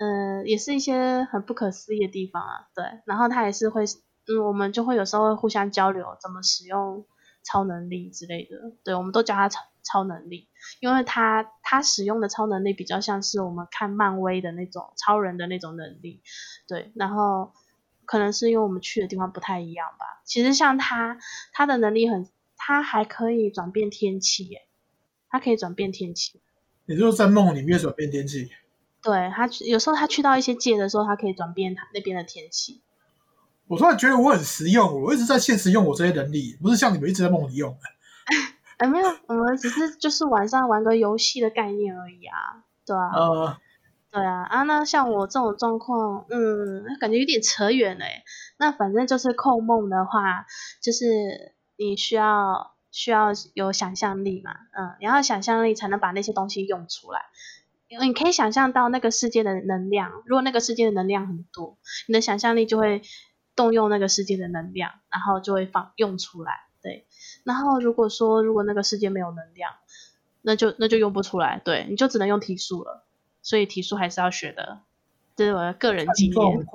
[0.00, 2.68] 嗯，也是一些很不可思议的地方啊。
[2.74, 7.06] 对，然后他也是会，嗯，我们就会有时候会互相交流怎么使用
[7.44, 8.72] 超能力之类的。
[8.82, 10.48] 对，我们都叫他超超能力，
[10.80, 16.22] 因为他他使用的超能力比较像是我们看漫威的那种超人的那种能力。
[16.66, 17.52] 对，然后
[18.06, 20.22] 可能是因为我们去的地方不太一样吧。
[20.24, 21.18] 其实像他
[21.52, 24.62] 他的能力很，他还可以转变天气耶。
[25.32, 26.40] 他可以转变天气，
[26.86, 28.50] 也就是在梦里面转变天气。
[29.02, 32.82] 对他有时候他去到一些界的时候，他可以转变他那边的天气。
[33.66, 37.76] 我突然觉得我很实用，我一直在现实用我这些能力，不是像你们一直在梦里用。
[38.78, 43.56] 哎， 没有，我们只是就是晚上玩个游戏的概念而已啊，对啊，呃，
[44.10, 48.04] 对啊，啊，那像我这种状况，嗯，感觉有点扯远了。
[48.58, 50.46] 那反正就是控梦的话，
[50.82, 52.76] 就是你需要。
[52.92, 57.20] 需要有想象力嘛，嗯，你要想象力才能把那些东西用出来。
[58.00, 61.76] 你可以想象到那个世界的能量，如果那个世界的能量很多，
[62.06, 63.02] 你的想象力就会
[63.56, 66.52] 动用那个世界的能量，然后就会放用出来。
[66.82, 67.06] 对，
[67.44, 69.72] 然后如果说如果那个世界没有能量，
[70.42, 73.04] 那就那就用不出来，对，你就只能用体术了。
[73.42, 74.80] 所以体术还是要学的，
[75.34, 76.66] 这是我的个人经验。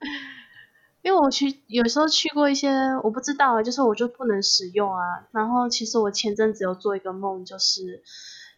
[1.02, 2.70] 因为我去有时候去过一些
[3.02, 5.28] 我不知道，就是我就不能使用啊。
[5.32, 8.02] 然后其实我前阵子有做一个梦，就是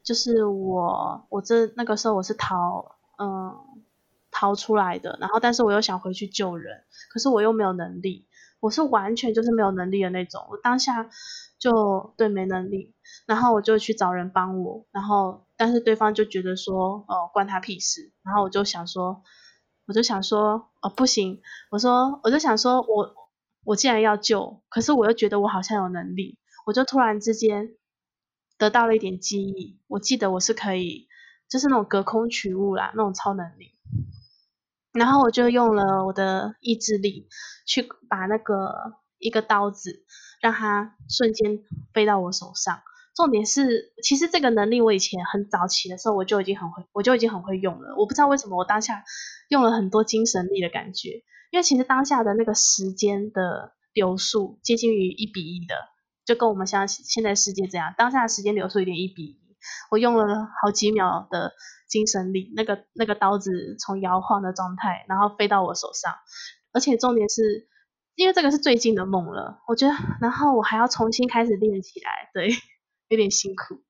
[0.06, 3.52] 就是我我这那个时候我是逃嗯
[4.30, 8.26] 逃出来的，然后但是我又想回去救人，可是我又没有能力，
[8.60, 10.46] 我是完全就是没有能力的那种。
[10.50, 11.10] 我当下
[11.58, 12.94] 就对没能力，
[13.26, 19.22] 然后我就去找人帮我，然后但是对方就觉得说哦关他屁事，然后我就想说。
[19.88, 21.40] 我就想说，哦，不行，
[21.70, 23.14] 我说，我就想说，我
[23.62, 27.68] 我既然要救，可是我又觉得我好像有能力，我就突然之间
[28.58, 31.08] 得到了一点记忆，我记得我是可以，
[31.48, 33.72] 就是那种隔空取物啦，那种超能力，
[34.92, 37.28] 然后我就用了我的意志力
[37.66, 40.04] 去把那个一个刀子，
[40.40, 41.60] 让它瞬间
[41.92, 42.80] 飞到我手上。
[43.14, 47.94] 重点是，其实这个能力我以前很早期的时候我就已经很会，我就已经很会用了。
[47.96, 49.04] 我不知道为什么我当下
[49.48, 55.74] 用了很多精神力的感觉，因为其实当下的那个时间的流速接近于一比一的，
[56.26, 59.56] 就跟我们像现在世界这样，当下的时间流速有点一比一。
[59.90, 61.54] 我用了好几秒的
[61.88, 66.14] 精神力，那个那个刀子从摇晃的状态，然后飞到我手上，
[66.72, 67.66] 而且重点是，
[68.14, 72.50] 因为这个是最近的梦了，我觉得，然后我还要重新开始练起来，对。
[73.08, 73.84] 有点辛苦，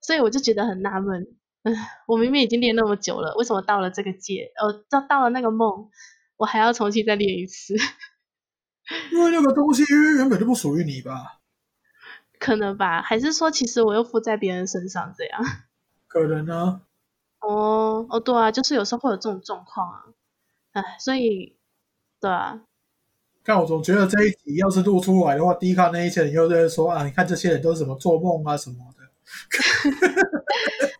[0.00, 1.72] 所以我就觉得很纳闷，嗯，
[2.08, 5.88] 我明明已经练那么久了，为什么到了这个界，呃，到到了那个梦，
[6.36, 7.74] 我还要重新再练一次？
[9.12, 9.84] 因为那个东西
[10.16, 11.43] 原本就不属于你吧？
[12.44, 15.40] 可能吧，还是说其实我又附在别人身上这样？
[16.06, 16.82] 可能呢。
[17.40, 20.04] 哦哦，对啊，就是有时候会有这种状况啊，
[20.72, 21.56] 哎，所以，
[22.20, 22.60] 对啊。
[23.42, 29.04] 但我总觉得这一集要是录出来的话，第一看那一些人又在说啊，你看这些人都是什么做梦啊什么的。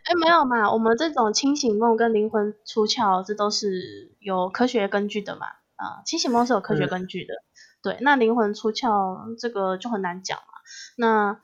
[0.04, 5.46] 哎，没有嘛，我们这种清醒梦跟灵魂出窍，这都是有科学根据的嘛。
[5.76, 7.35] 啊，清醒梦是有科学根据的。
[7.83, 10.54] 对，那灵魂出窍这个就很难讲嘛。
[10.96, 11.40] 那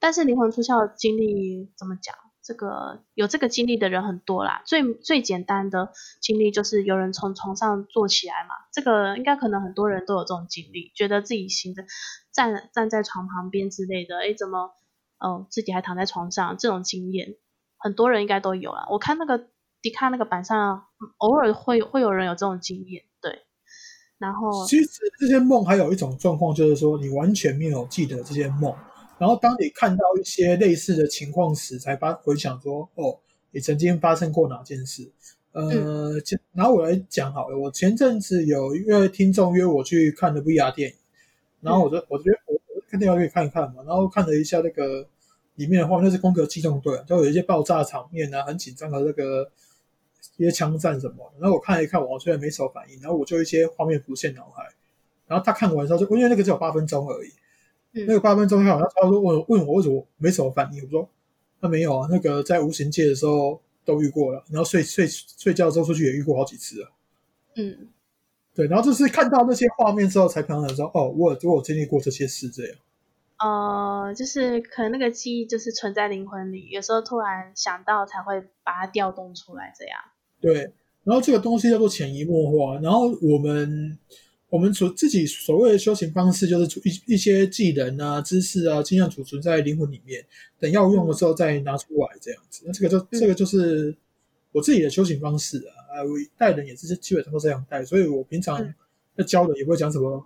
[0.00, 2.14] 但是灵魂出窍经历怎么讲？
[2.44, 4.62] 这个有这个经历的人很多啦。
[4.66, 11.84] 最最简单的经历就是有人从床上坐起来嘛，这个应该可能很多人都有这种经历，觉得自己行的
[12.32, 14.72] 站站在床旁边之类的，诶，怎么
[15.20, 16.56] 哦自己还躺在床上？
[16.58, 17.36] 这种经验
[17.78, 18.88] 很多人应该都有啦。
[18.90, 19.46] 我看那个
[19.80, 20.86] 迪卡那个板上，
[21.18, 23.04] 偶尔会会有人有这种经验，
[24.22, 28.72] 然后其实这些梦还有一种状况，就是说你完全没有记得这些梦。
[29.18, 33.16] 然后，当你看到一些类似的情况时，才发回想说：“哦，
[33.52, 35.08] 你曾经发生过哪件事？”
[35.52, 36.14] 呃，
[36.54, 37.56] 然后我来讲好了。
[37.56, 40.96] 我前阵子有一位听众约我去看的 VR 电影，
[41.60, 43.82] 然后我就我觉得我我看电影可以看一看嘛。
[43.86, 45.06] 然后看了一下那个
[45.54, 49.48] 里面的话，那，是《攻壳机动队》，都有一些爆炸场面啊，很紧张的那个
[50.42, 51.40] 一些枪战什么的。
[51.40, 54.64] 然后我看了一看，我虽然没什么反应，然后我就一些画面浮现脑海。
[55.26, 57.30] 然后他看完之后，就因为那个只有八分钟而已。
[58.06, 61.08] 那个八分钟好像他说问问我为什么没什么反应，我说
[61.60, 66.90] 他没有啊，那个在无形界的时候都遇过了，然后睡睡睡觉之后出去也遇过好几次啊。
[67.56, 67.88] 嗯，
[68.54, 72.76] 对，然后就是看到那些画面之后才想说，哦，我我有经历过这些事这样。
[73.38, 80.00] 呃，就是可能那个记忆就是存在灵魂里，有时候突然想到才会把它调动出来这样。
[80.42, 80.70] 对，
[81.04, 83.98] 然后这个东西叫做潜移默化，然后我们。
[84.52, 90.22] 我们所自己所谓的修行方式，就是一一些技能啊、知识啊，尽量储存在灵魂里面，
[90.60, 92.62] 等要用的时候再拿出来这样子。
[92.66, 93.96] 那这个就这个就是
[94.52, 95.56] 我自己的修行方式
[95.88, 96.04] 啊。
[96.04, 98.62] 我带人也是基本上都这样带，所以我平常
[99.16, 100.22] 在教的也不会讲什么，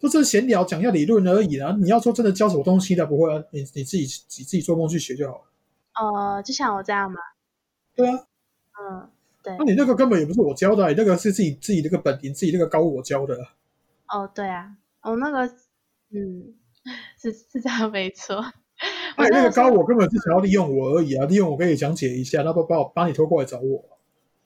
[0.00, 1.76] 都是闲聊讲一下理论而已啊。
[1.78, 4.04] 你要说真的教什么东西的，不会啊，你你自己
[4.38, 5.44] 你自己做梦去学就好了。
[6.00, 7.18] 呃，就像我这样吗？
[7.94, 8.26] 对啊，
[8.80, 9.10] 嗯，
[9.46, 9.56] 对。
[9.58, 13.38] 那你那个根本也不是我教的，你那个是自己自己那个本领，自己那个高我教的。
[14.08, 15.46] 哦，对啊，哦，那个，
[16.10, 16.54] 嗯，
[17.16, 18.44] 是是这样没错。
[19.14, 23.84] 哎，那个高我根本是想要利用我而已啊，利用我可以讲解一下，那不把我把你拖过来找我。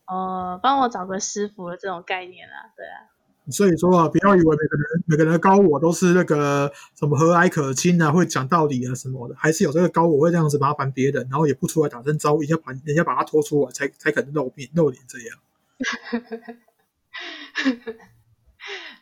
[0.07, 3.09] 哦，帮我找个师傅的这种概念啊，对啊。
[3.51, 15.39] 所以说啊，不要以为每个人每个人的高我都是那个什么和蔼可亲啊，会讲道理啊什么的，还是有这个高我会这样子麻烦别人，然后也不出来打声招呼，要把人家把他拖出来，才才可能露面露脸这样。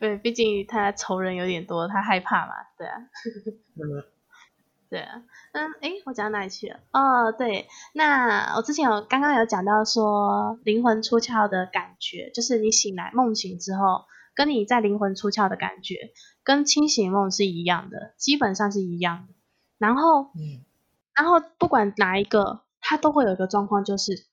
[0.00, 2.94] 对，毕竟他仇人有点多，他害怕嘛，对啊。
[3.76, 4.04] 嗯。
[4.90, 6.80] 对啊，嗯，诶，我讲到哪里去了？
[6.92, 14.06] 哦，对，那我之前有刚刚有讲到说灵魂出窍的感觉，就是你醒来梦醒之后，
[14.38, 16.12] 跟你在灵魂出窍的感觉，
[16.44, 19.34] 跟清醒梦是一样的，基本上是一样的。
[19.78, 20.64] 然后，嗯，
[21.12, 24.26] 然后不管哪一个，它都会有一个状况，就是，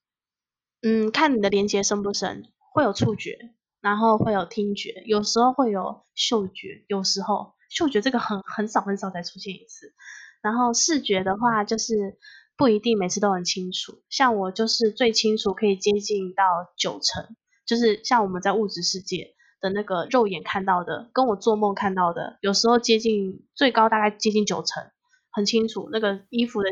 [0.83, 3.55] 嗯，看你的连接深不深，会有触觉。
[3.81, 9.95] 然后会有听觉，有时候会有嗅觉，有时候嗅觉这个很很少很少才出现一次。
[10.43, 12.19] 然后视觉的话，就是
[12.55, 14.03] 不一定每次都很清楚。
[14.09, 16.43] 像我就是最清楚，可以接近到
[16.77, 24.83] 九成，就是像我们在物质世界的那个肉眼看到的，跟我做梦看到的，有时候接近最高大概接近九成，
[25.31, 26.69] 很清楚那个衣服的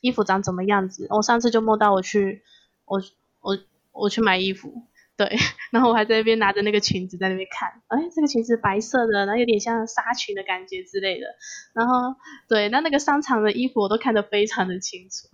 [0.00, 1.06] 衣服长怎么样子。
[1.10, 2.42] 我上次就梦到我去
[2.84, 3.02] 我
[3.40, 3.58] 我
[3.92, 4.86] 我去买衣服。
[5.14, 5.28] 对，
[5.70, 11.26] 然后我还在那边拿着那个裙子在那边看，哎，这个裙子白色的，然后有点像纱裙的感觉之类的。
[11.74, 12.16] 然后，
[12.48, 15.28] 对，那那个商场的衣服我都看得非常的清楚，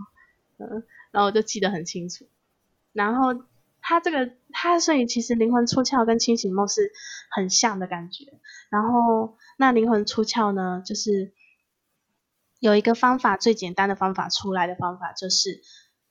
[0.59, 0.83] 嗯，
[1.13, 2.27] 然后我就记得很清楚。
[2.93, 3.35] 然后
[3.89, 6.93] 他这个，他所以其实灵魂出窍跟清醒梦是
[7.31, 8.27] 很像的感觉。
[8.69, 11.33] 然后那灵魂出窍呢，就是
[12.61, 15.63] 有一个方法，最简单的方法出来的方法就是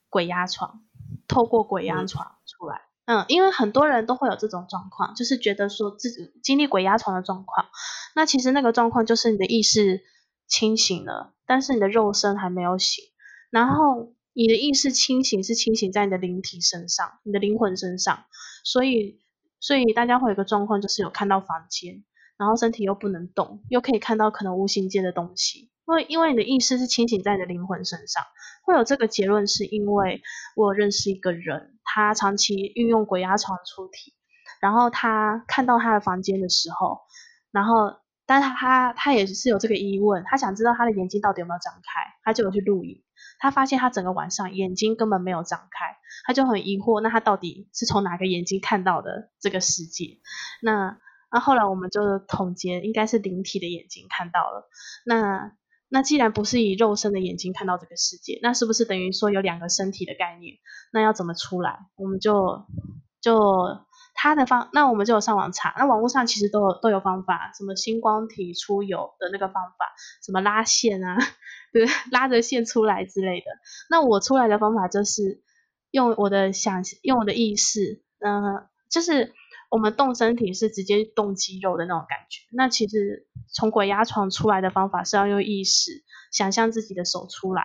[0.09, 0.81] 鬼压床，
[1.27, 2.81] 透过鬼压床出来。
[3.05, 7.67] 嗯，因为很多人都会有这种状况，就是觉得说自己经历鬼压床的状况。
[8.15, 10.01] 那其实那个状况就是你的意识
[10.47, 13.05] 清醒了，但是你的肉身还没有醒。
[13.51, 18.25] 然后你的意识清醒是清醒在你的灵体身上，你的灵魂身上。
[18.63, 19.19] 所以，
[19.59, 22.03] 所以大家会有个状况，就是有看到房间，
[22.37, 25.71] 然后身体又不能动，又可以看到可能无形界的东西。
[25.87, 28.23] 因为因为你的意识是清醒在你的灵魂身上，
[28.63, 30.21] 会有这个结论，是因为
[30.55, 34.13] 我认识一个人，他长期运用鬼压床出体，
[34.61, 36.99] 然后他看到他的房间的时候，
[37.49, 37.95] 然后，
[38.27, 43.01] 但他他他也是有这个疑问，他想知道他的眼睛到底有没有张开，他就有去录影，
[43.39, 50.19] 他发现他整个晚上眼睛根本没有张开，他就很疑惑，那他到底是从哪个眼睛看到的这个世界？
[50.61, 50.97] 那
[51.31, 54.69] 那后来我们就统结，应该是灵体的眼睛看到了，
[55.05, 55.53] 那。
[55.89, 60.57] 那既然不是以肉身的眼睛看到这个世界，那是不是等于说有两个身体的概念？
[60.91, 61.79] 那要怎么出来？
[61.95, 62.65] 我们就
[63.21, 63.37] 就
[64.19, 69.93] 他的方，那我们就有上网查，那网络上其实都有都有方法，什么星光体出游的那个方法，
[70.25, 71.17] 什么拉线啊，
[71.71, 73.45] 对， 拉着线出来之类的。
[73.91, 75.43] 那我出来的方法就是
[75.91, 79.33] 用我的想，用我的意识，嗯，就是
[79.69, 82.41] 我们动身体是直接动肌肉的那种感觉。
[82.51, 87.63] 那其实从鬼压床出来的方法是要用意识想象自己的手出来，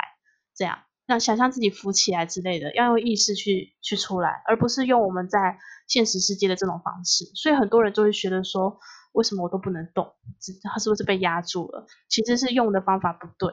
[0.55, 0.81] 这样。
[1.13, 7.27] 那想象自己浮起来之类的，要用意识去去出来，而不是用我们在现实世界的这种方式。
[7.35, 8.79] 所以很多人就会觉得说，
[9.13, 10.15] 为什么我都不能动？
[10.63, 11.87] 他是不是被压住了？
[12.09, 13.53] 其实是用的方法不对。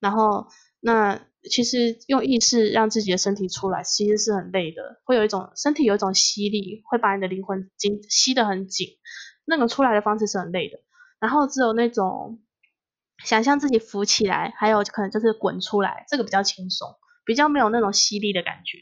[0.00, 0.48] 然后，
[0.80, 1.18] 那
[1.50, 8.98] 其实用意识让自己的身体出来，其实是很累的，会有一种身体有一种吸力，会把你的灵魂紧吸得很紧。
[9.46, 10.78] 那个出来的方式是很累的。
[11.20, 12.38] 然后只有那种。
[13.24, 18.78] 想象自己浮起来，还有可能就是滚出来，这个比较轻松，比较没有那种吸力的感觉，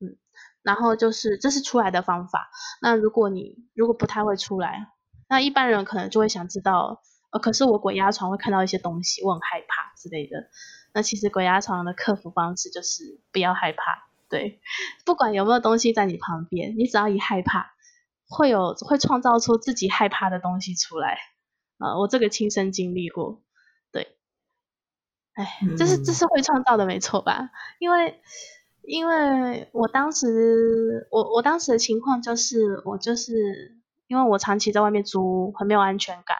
[0.00, 0.16] 嗯，
[0.62, 2.48] 然后就是这是出来的方法。
[2.80, 4.88] 那如果你如果不太会出来，
[5.28, 10.48] 那一般人可能就会想知道，呃，可是我鬼压床会看到一些东西，我很害怕之类的。
[10.94, 14.60] 那其实鬼压床的克服方式就是不要害怕，对，
[15.04, 17.72] 不管有没有东西在你旁边，你只要一害怕，
[18.28, 21.18] 会有会创造出自己害怕的东西出来。
[21.78, 23.42] 啊，我这个亲身经历过。
[25.36, 27.50] 哎，这是这是会创造的，没错吧？
[27.78, 28.20] 因为
[28.82, 33.76] 因为我当时我我当时的情况就是，我就是
[34.06, 36.38] 因为我长期在外面租，很没有安全感，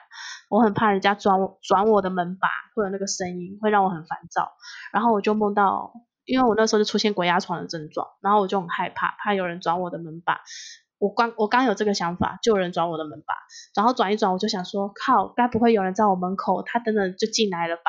[0.48, 4.52] 我很怕人家转我转我的门把，会有那个声音，会让我很烦躁。
[4.92, 5.92] 然后我就梦到，
[6.24, 10.40] 因为我那时候就出现鬼压床的症状，然后我就很害怕，怕有人转我的门把。
[10.98, 13.34] 我刚我刚有这个想法，就有人转我的门把，
[13.74, 17.82] 然后转一转，我就想说，靠，该不会有人在我门口，他等等就进来了吧？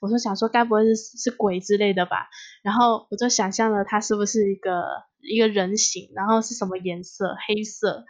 [0.00, 2.28] 我就想说，该不会是是鬼之类的吧？
[2.62, 4.84] 然后我就想象了他是不是一个
[5.20, 7.36] 一个人形，然后是什么颜色？
[7.46, 8.04] 黑色。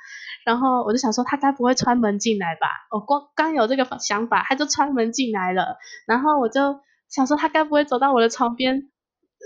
[0.44, 2.68] 然后我就想说，他该不会穿门进来吧？
[2.92, 5.76] 我刚刚有这个想法，他就穿门进来了。
[6.06, 8.88] 然后我就想说，他该不会走到我的床边，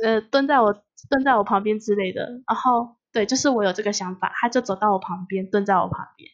[0.05, 0.75] 呃，蹲在我
[1.09, 2.23] 蹲在我旁边之类的？
[2.47, 3.00] 然后。
[3.13, 6.31] 对，就是我有这个想法，他就走到我旁边，蹲在我旁边。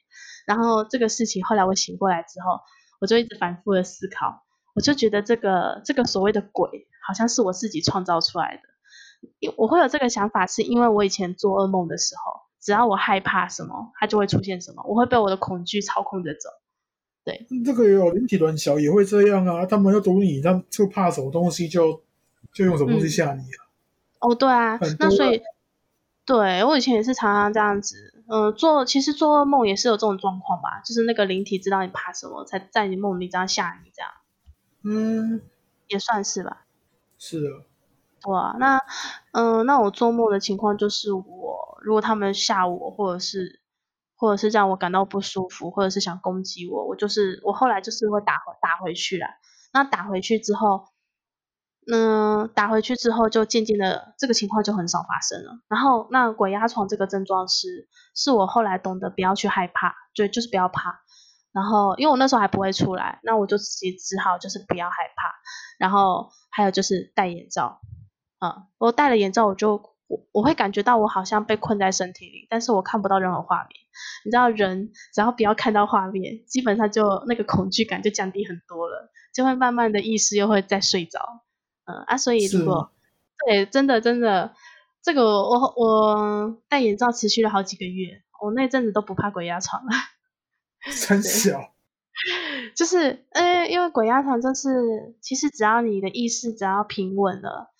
[0.46, 2.60] 然后这个事情后来我醒过来之后，
[3.00, 8.62] 我就一直反复的思考，我就觉得这个这个所谓的鬼，好像是我自己创造出来的。
[9.56, 16.50] 我会有这个想法，是因为我以前做噩梦的时候，只要我害怕什么，它就会出现什么，我会被我的恐惧操控着走。
[17.24, 22.02] 对，这个也有灵体卵小也会这样啊，他们要堵你，他们就怕什么东西，就
[22.52, 23.58] 就用什么东西吓你啊。
[24.20, 25.42] 哦，对啊，那所以。
[26.26, 34.10] 对我以前也是常常这样子，嗯，做其实做噩梦也是有这种状况吧，就是那个灵体知道你怕什么，才在你梦里这样吓你这样，
[34.82, 35.40] 嗯，
[35.86, 36.66] 也算是吧。
[37.16, 37.48] 是的。
[38.28, 38.80] 哇，那
[39.32, 43.60] 嗯，那我做梦的情况就是，我如果他们吓我，或者是
[44.16, 49.28] 或者是让我感到不舒服，或者是想攻击我，我就是我后来就是会打回打回去了。
[49.72, 50.88] 那打回去之后。
[51.88, 55.60] 嗯，打回去之后就渐渐的这个情况就很少发生了。
[55.68, 61.00] 然后那鬼压床这个症状是，是我后来懂得不要去害怕，对，就是不要怕。
[61.52, 65.32] 然后因为我那时候还不会出来，那我就自己只好就是不要害怕。
[65.78, 67.80] 然后还有就是戴眼罩，
[68.40, 69.74] 嗯，我戴了眼罩我就
[70.08, 73.70] 我我会感觉到我好像被困在身体里，但是我看不到任何画面。
[74.24, 81.44] 你知道人只要不要看到画面，基本上就那个恐惧感就降低很多了，就会慢慢的意识又会再睡着。
[81.86, 82.92] 嗯啊，所以如果
[83.46, 84.54] 对，真的真的，
[85.02, 89.90] 这个我我戴眼罩持续了好几个月，我那阵子都不怕鬼压床 了。
[91.06, 91.72] 真小，
[92.76, 97.72] 就是呃，因为鬼压床就是，其实只要你的意识只要平稳了，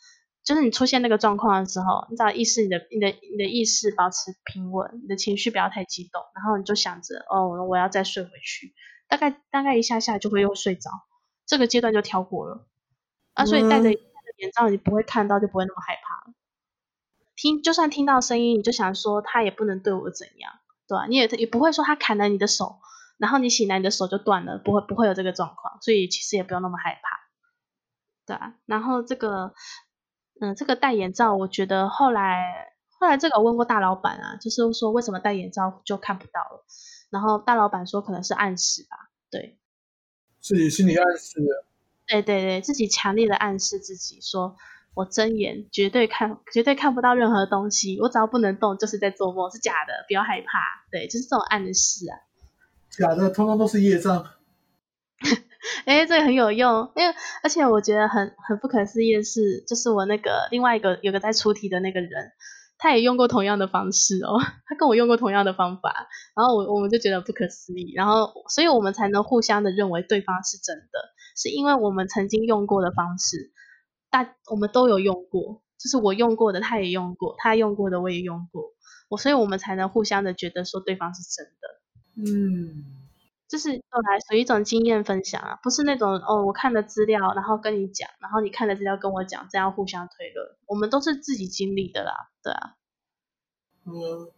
[0.44, 8.74] 就是你出现那个状况的时候，你只要意识你的你的你的意识保持平稳，你的情绪不要太激动，然后你就想着哦，我要再睡回去，
[9.09, 10.90] 大概大概一下下就会又睡着，
[11.46, 12.66] 这个阶段就跳过了。
[13.37, 16.34] 啊，所以戴着眼罩，你不会看到，就不会那么害怕了。
[17.37, 20.53] 听，就算听到声音，你就想说他也不能对我怎样，
[20.89, 21.07] 对吧？
[21.07, 22.78] 你也也不会说他砍了你的手，
[23.18, 27.20] 然后你醒来你的手就断了，不会不会有这个状况，所以其实也不用那么害怕，
[28.26, 28.55] 对啊。
[28.64, 29.53] 然后这个，
[30.41, 36.64] 嗯，这个戴眼罩，我觉得后来后来这个我问过大老板啊，就是说为什么戴眼罩就看不到了，
[37.11, 39.59] 然后大老板说可能是暗示吧，对，
[40.41, 41.41] 自己心理暗示。
[42.07, 44.57] 对对对，自己强烈的暗示自己说，
[44.94, 50.46] 我睁眼绝对看绝对看不到任何东西，我只要不能动就是在做梦，是假的，不要害怕。
[50.90, 52.14] 对，就是这种暗示啊。
[52.90, 54.24] 假的，通通都是业障。
[55.84, 62.32] 哎，这个很有用，因为而且我觉得很很不可思议的是，就是我那个另外一个有个在出题的那个人，
[62.78, 71.00] 他也用过同样的方式哦， 他跟我用过同样的方法，然后我我们就觉得不可思议，然后所以我们才能互相的认为对方是真的，
[71.37, 73.53] 是因为我们曾经用过的方式，
[74.11, 78.72] 大我们都有用过，就是我用过的他也用过，他用过的我也用过，
[79.09, 83.07] 我所以我们才能互相的觉得说对方是真的，嗯，
[83.49, 92.76] 就是用来属于一种经验分享啊，不是那种哦我看了资料然后跟你讲，然后你看了资料跟我讲，这样互相推论，我们都是自己经历的啦，对啊。
[93.84, 94.32] 嗯，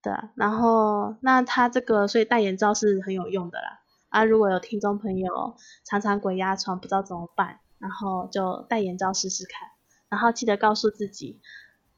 [0.00, 3.80] 对啊，然后那他这个所以戴眼罩是很有用的啦。
[4.16, 9.68] 啊，如果有听众朋友常常鬼压床不知道怎么办，然后就戴眼罩试试看。
[10.08, 11.38] 然后记得告诉自己，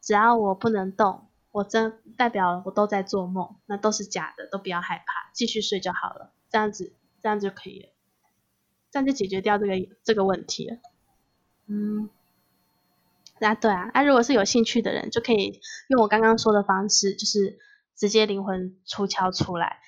[0.01, 6.33] 只要我不能动，我真代表我都在做梦，那都是假的，都不要害怕，继续睡就好了。
[6.51, 6.93] 这样子，
[7.23, 7.89] 这样就可以了，
[8.91, 10.79] 这样就解决掉这个这个问题了。
[11.69, 12.11] 嗯，
[13.39, 17.61] 啊，对啊，啊，如果是有兴趣的人，就可以用我刚刚说的方式，就是
[17.95, 19.79] 直接灵魂出窍出来。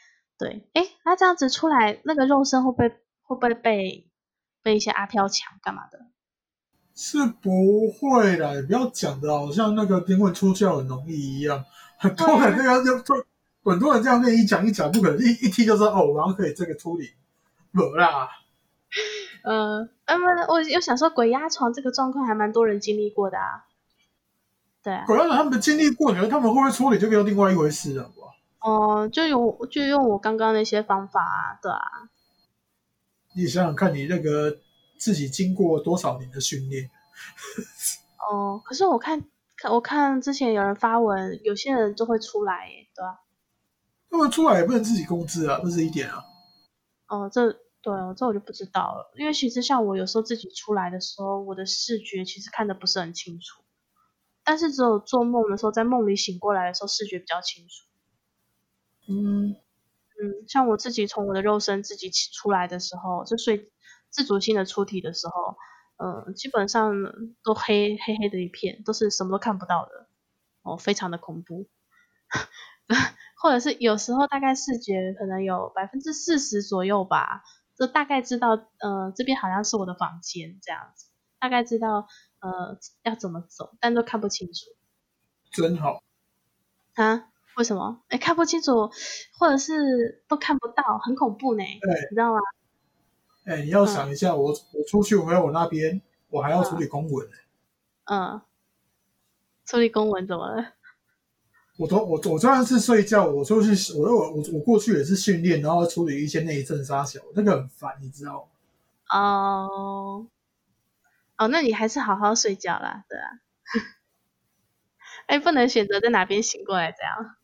[0.40, 4.08] 对，哎，那这样子出来，那个肉身会不会会不会被
[4.62, 6.06] 被一些阿飘抢干嘛的？
[6.94, 11.62] 是不会啦，你不要讲的好像那个灵魂出窍很容易一样，
[11.98, 13.14] 很多人那个就就
[13.62, 17.10] 很多人这样跟你讲一讲，不可能一一听就说哦，然后可以这个处理，
[17.70, 18.28] 没啦。
[19.44, 23.66] 呃，呃，不，我又想说鬼压床这个状况还蛮多人经历过的啊。
[24.82, 28.30] 对啊，鬼压床他们经历过，你说他们会不会处理就又另外一回事了，好不好？
[28.60, 32.10] 哦、就用就用我刚刚那些方法啊，对啊，
[33.34, 34.58] 你想想看，你那个
[34.98, 36.90] 自己经过多少年的训练，
[38.30, 39.24] 哦、可是我看
[39.56, 43.20] 看我看之前有人发文，有些人就会出来耶，对吧、
[44.10, 46.24] 他们出来也不能自己控制啊，这是一点啊。
[47.08, 47.52] 哦，这
[47.82, 49.10] 对哦，这我就不知道了。
[49.16, 53.62] 因为其实像我有时候自己出来的时候，我的视觉其实看的不是很清楚，
[54.44, 57.89] 但是只有做梦的时候，在梦里醒过来的时候，视觉比较清楚。
[59.10, 59.56] 嗯，
[60.22, 63.72] 嗯，像我自己从我的肉身自己起出来的时候，就睡
[64.10, 65.56] 自主性的出体的时候，
[65.96, 66.94] 嗯，基本上
[67.42, 70.06] 都黑黑黑的一片，都是什么都看不到的，
[70.62, 71.66] 哦，非常的恐怖。
[73.42, 77.42] 或者是有时候大概视觉可能有百分之四十左右吧，
[77.76, 81.06] 就大概知道，呃，这边好像是我的房间这样子，
[81.40, 82.06] 大概知道
[82.40, 84.66] 呃要怎么走，但都看不清楚
[85.52, 86.02] 真好。
[86.94, 87.29] 啊？
[87.60, 88.00] 为什么？
[88.08, 88.90] 哎，看不清楚，
[89.38, 92.40] 或者是都看不到，很恐怖呢，对，你知道吗？
[93.44, 96.00] 哎，你要想一下，我我出去回我那边，
[96.30, 97.36] 我还要处理公文呢。
[98.04, 98.40] 嗯，
[99.66, 100.72] 处理公文怎么了？
[101.76, 108.48] 我都我我就算是睡觉，我出去我我我我过去也是训练，然后处理一些内政杀小，那个很烦，你知道
[109.10, 109.18] 吗？
[109.18, 110.26] 哦，
[111.36, 113.28] 哦，那你还是好好睡觉啦，对啊。
[115.28, 117.36] 哎，不能选择在哪边醒过来这样。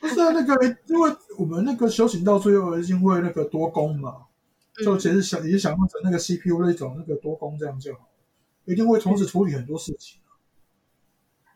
[0.00, 4.26] 不是啊，那个因为我们那个修行到最后，一定会那个多功嘛，
[4.84, 8.08] 就其实想也想象成那个 CPU 那种那个多功这样就好，
[8.64, 10.20] 一定会同时处理很多事情。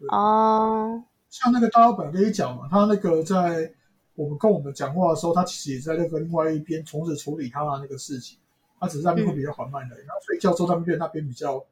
[0.08, 3.72] 哦，像那个大老板跟你讲嘛，他那个在
[4.14, 8.38] 我们跟我们讲话的时候，他其实也在那个另外一边同时处理他的那个事情，
[8.80, 11.62] 他只是那边会比较缓慢的，然后睡觉之后那边那边比较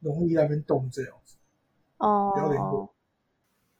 [0.00, 1.36] 容易那边动这样子，
[1.98, 2.78] 比较灵活。
[2.78, 2.88] 哦，。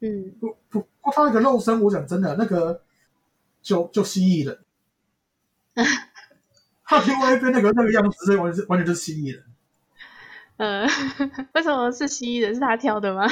[0.00, 2.82] 嗯，不不他那个肉身，我讲真的，那个
[3.62, 4.58] 就就蜥蜴人，
[6.84, 9.44] 他另外一边那个那个样子，是完全是完全就是蜥蜴人。
[10.58, 10.86] 呃，
[11.54, 12.54] 为什么是蜥蜴人？
[12.54, 13.26] 是他挑的吗？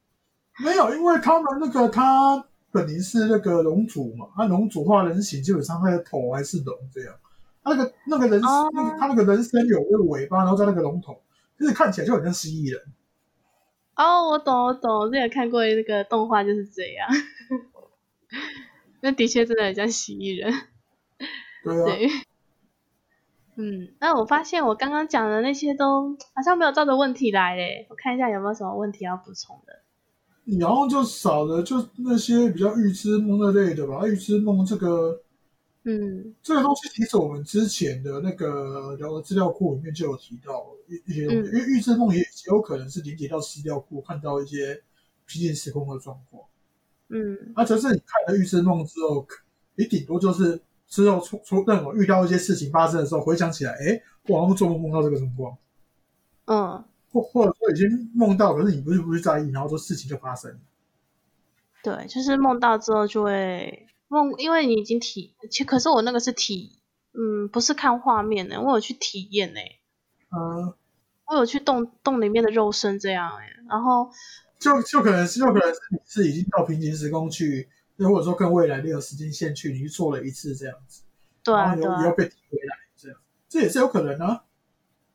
[0.62, 7.14] 没有，因为他们那个他本来是那个龙族嘛，他龙族化人形，基本上他的头还是龙这样。
[7.62, 11.22] 他那个那个人、哦那个他那个人身有那个尾巴，然后在那个龙头，
[11.58, 12.82] 就是看起来就很像蜥蜴人。
[13.96, 17.08] 哦，我懂，我懂，我之前看过那个动画就是这样。
[19.00, 20.52] 那的确真的很像蜥蜴人。
[21.62, 22.08] 对啊，对，
[23.56, 29.80] 嗯，那我发现我刚刚讲的那些都好像没有照着问题来嘞，我看一下有没有什么问题要补充的。
[30.58, 34.06] 然后就少了就那些比较预知梦那类的吧。
[34.06, 35.22] 预知梦这个
[35.84, 36.34] 嗯。
[36.42, 41.52] 这个东西，其实我们之前的那个聊的资料库里面就有提到一一些东西，嗯。
[41.52, 44.82] 因为预知梦也也有可能是连接到资料库，看到一些
[45.26, 46.42] 平行时空的状况。
[47.08, 47.52] 嗯。
[47.54, 49.26] 啊，只是你看了预知梦之后，
[49.76, 55.58] 你顶多就是之后出出任何遇到一些事情发生的时候，回想起来，哎，我好像做梦梦到这个状况，
[56.46, 60.58] 嗯，或或者说已经梦到，可是你不是不去在意，然后说事情就发生了。
[61.82, 66.78] 对，就是梦到之后就会梦，因为你已经体，其可是我那个是体，
[67.12, 69.60] 嗯，不是看画面呢，我有去体验呢，
[70.30, 70.72] 嗯、
[71.26, 74.10] 我有去动动里面的肉身这样哎，然后
[74.58, 81.02] 就就可能是就可能是你是已经到平行时空去，又或者说跟未来那个时间线去，你去做了一次这样子，
[81.42, 84.44] 对啊，然后又又，被提回来，这样这也是有可能啊。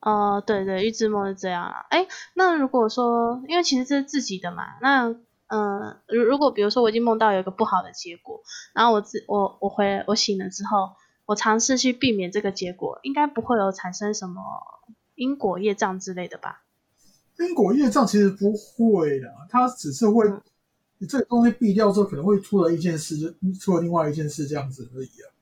[0.00, 1.84] 哦，对对，预知梦是这样啊。
[1.90, 5.14] 哎，那如果说，因为其实这是自己的嘛，那
[5.50, 8.40] 嗯、呃如如果比如说我已经梦到有一个不好的结果，
[8.72, 10.92] 然后我自我我回我醒了之后，
[11.26, 14.42] 我尝试去避免这个结果，应该不会有产生什么
[15.14, 16.62] 因果业障之类的吧？
[17.38, 20.40] 因果业障其实不会的，它只是会嗯
[20.98, 25.32] 你这个东西避掉之后，可能会出了一件事，就出了另外一件事这样子而已啊。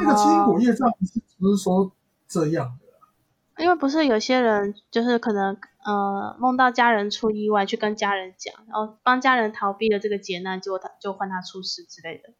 [0.00, 1.92] 那个因果业障不是不是说
[2.26, 12.30] 这样的，因为不是有些人就是可能呃梦到家人出意外，去跟家人讲，然后帮家人逃避了这个劫难，结果他就换他出事之类的。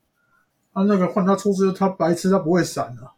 [0.73, 3.15] 他那个换他出事，他白痴，他不会闪啊。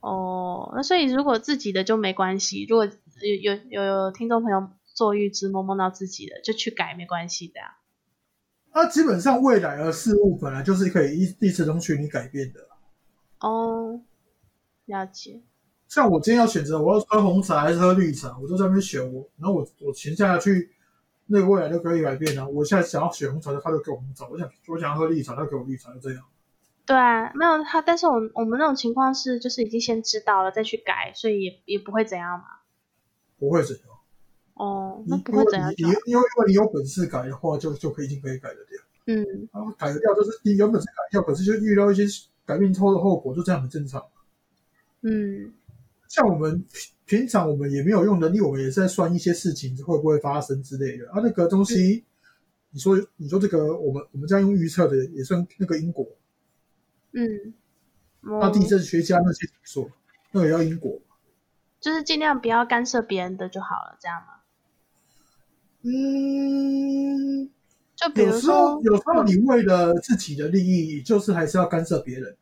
[0.00, 7.76] 哦，那所以如果自己的就没关系，如果有有有有听众朋友做预知梦梦到自己的，就去改没关系的呀、
[8.72, 12.60] 那基本上未来的事物本来就是可以一一直容许你改变的。
[13.40, 14.00] 哦，
[14.86, 15.42] 了解。
[15.90, 20.70] 像我今天要选择我要喝红茶还是喝绿茶，我就在那边选我，然后我我闲下去，
[21.26, 22.46] 那个未来就可以改变啊。
[22.46, 26.22] 我现在想要选红茶，他就给我红茶；我想我想要喝绿茶，他给我绿茶，就这样。
[26.86, 32.44] 对啊，没有他，但是我我们那种情况是，就是已经先知道了再去改，所以也也不会怎样嘛。
[33.36, 33.84] 不会怎样。
[34.54, 35.82] 哦，那不会怎样你。
[35.82, 38.78] 因为因为你有本事改的话，就就可以已经可以改得掉。
[39.06, 42.04] 嗯，然后改得掉就是你原本是改掉，可是就遇到一些
[42.46, 44.00] 改变后的后果，就这样很正常。
[45.02, 45.52] 嗯，
[46.10, 46.62] 像我们
[47.06, 51.08] 平平常我们也没有用能力，我们也是在算一些事情会不会发生之类的。
[51.12, 52.04] 啊，那个东西，
[52.70, 56.04] 你说你说这个我们我们这样用预测的也算那个因果。
[57.12, 57.54] 嗯，
[58.22, 59.90] 那地哦，震学家那些怎么说？
[60.32, 60.98] 那个也要因果。
[61.80, 64.34] 就是尽量不要干涉别人的就好了，这样吗？
[65.82, 67.48] 嗯，
[67.94, 72.36] 就比如说，有时候你为了自己的利益，就是还是要干涉别人。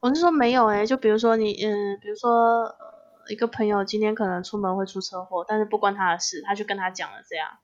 [0.00, 2.93] 我是说没有诶、就比如说你，嗯，比如说呃，
[3.28, 7.58] 一个朋友今天可能出门会出车祸，但是不关他的事，他就跟他讲了这样。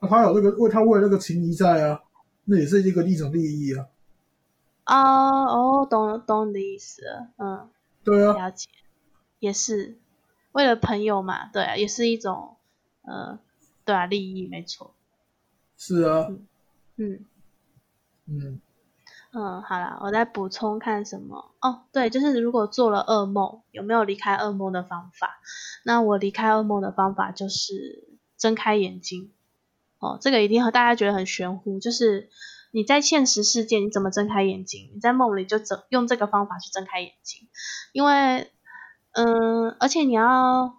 [0.00, 2.02] 那他有那个为他为了那个情谊在啊，
[2.44, 3.86] 那也是一个一种利益啊。
[4.84, 7.70] 啊、哦，懂懂你的意思了，嗯，
[8.04, 8.68] 对啊，了解，
[9.38, 9.96] 也是
[10.52, 12.56] 为了朋友嘛，对啊，也是一种，
[13.02, 13.38] 呃，
[13.86, 14.94] 对啊，利益没错，
[15.78, 16.46] 是啊，嗯
[16.96, 17.24] 嗯，
[18.26, 18.60] 嗯，
[19.36, 25.40] 嗯好啦，我再补充看什么哦，对，就是如果做了噩梦，有没有离开噩梦的方法？
[25.84, 29.32] 那我离开噩梦的方法就是睁开眼睛，
[29.98, 32.30] 哦，这个一定和大家觉得很玄乎，就是
[32.70, 34.92] 你在现实世界你怎么睁开眼睛？
[34.94, 37.48] 你在梦里就怎用这个方法去睁开眼睛，
[37.92, 38.52] 因为
[39.14, 40.76] 嗯，而且你要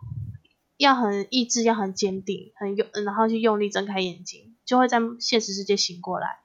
[0.78, 6.39] 要很意志要很坚定，很用，然后去用力睁开眼睛，就会在现实世界醒过来。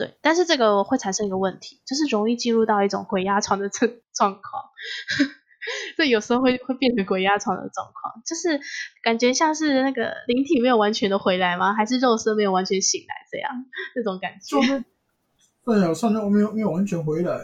[0.00, 4.64] 对，但是这个会产生一个问题，就是容易进入到一种鬼压床的 这状况。
[5.98, 8.58] 这有时候会会变成鬼压床的状况，就是
[9.02, 11.74] 感觉像是那个灵体没有完全的回来吗？
[11.74, 13.52] 还是肉身没有完全醒来这样
[13.94, 14.62] 那种感觉就？
[14.62, 14.84] 是
[15.66, 17.38] 对啊，算了，我没有没有完全回来。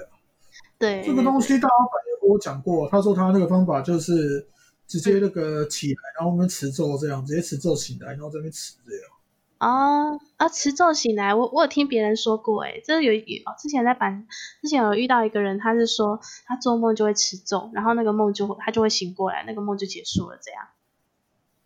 [0.79, 4.49] 对，这个东西大老板也跟我讲过，他说他那个方法就是
[4.87, 9.16] 直接那个起来，然后我们持咒这样，直接持咒醒来，然后这边持这样。
[9.59, 10.49] 啊啊！
[10.49, 14.27] 持咒醒来，我我有听别人说过，诶，这有有哦之前在板，
[14.61, 20.69] 之前有遇到一个人，他是说他做梦就会持咒，然后那个梦就他就会醒过来，那个梦就结束了，这样。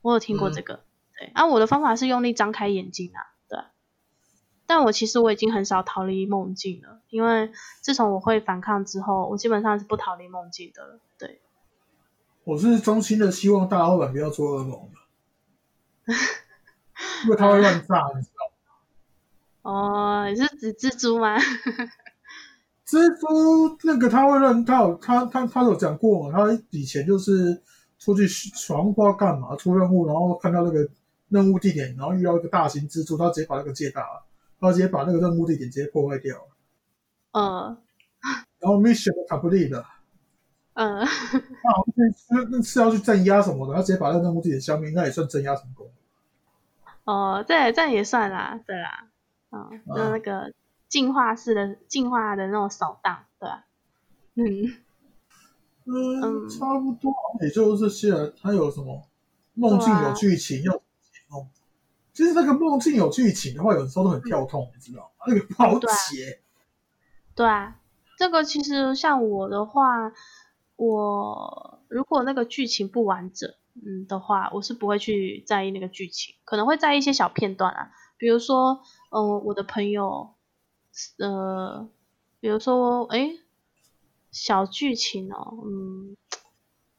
[0.03, 0.85] 我有听过这个，
[1.19, 1.31] 对。
[1.35, 3.59] 啊，我的方法是用力张开眼睛啊，对。
[4.67, 11.41] 但我其实我已经很少逃离梦境了，因为自从我会反抗之后，我基本上是不逃离梦境的了，对。
[12.45, 16.15] 我是衷心的希望大老板不要做噩梦了，
[17.25, 18.53] 因为他会乱炸，你知道吗？
[19.63, 21.37] 哦，你是指蜘蛛吗？
[22.87, 27.63] 蜘蛛那个他会乱，他有他他他有讲过嘛，他以前就是
[27.99, 30.89] 出去闯不知道干嘛，出任务，然后看到那个
[31.29, 34.25] 任务地点，然后遇到一个大型蜘蛛，他直接把那个借大了，
[34.59, 36.49] 他直接把那个任务地点直接破坏掉了，
[37.33, 37.77] 嗯
[38.59, 39.87] 然后 mission complete 了。
[40.75, 41.07] 嗯。
[41.07, 45.89] 他好像是那是要去镇压什么的，他直接把那个任务地点消灭，应该也算镇压成功。
[47.11, 49.09] 哦，这也这也算啦，对啦，
[49.51, 50.53] 嗯，就那个
[50.89, 53.65] 进化式的进化的那种扫荡，对吧？
[54.35, 54.47] 嗯，
[55.87, 58.33] 嗯，嗯差不多，也就是这些了。
[58.41, 59.03] 还有什么
[59.55, 61.49] 梦境有剧情要解梦？
[62.13, 65.25] 其实那个梦境有剧情的话，有时候都很跳痛，你知道吗？
[65.27, 66.41] 那个不好对啊解。
[67.35, 67.81] 对啊，
[68.19, 70.13] 这个其实像我的话，
[70.77, 80.35] 我如果那个剧情不完整，嗯的话，我是不会去在意那个剧情，可能会在意一些小片段啊，比如说，嗯、我的朋友，
[81.19, 81.89] 呃，
[82.41, 83.39] 比如说，诶，
[84.31, 86.17] 小剧情哦，嗯，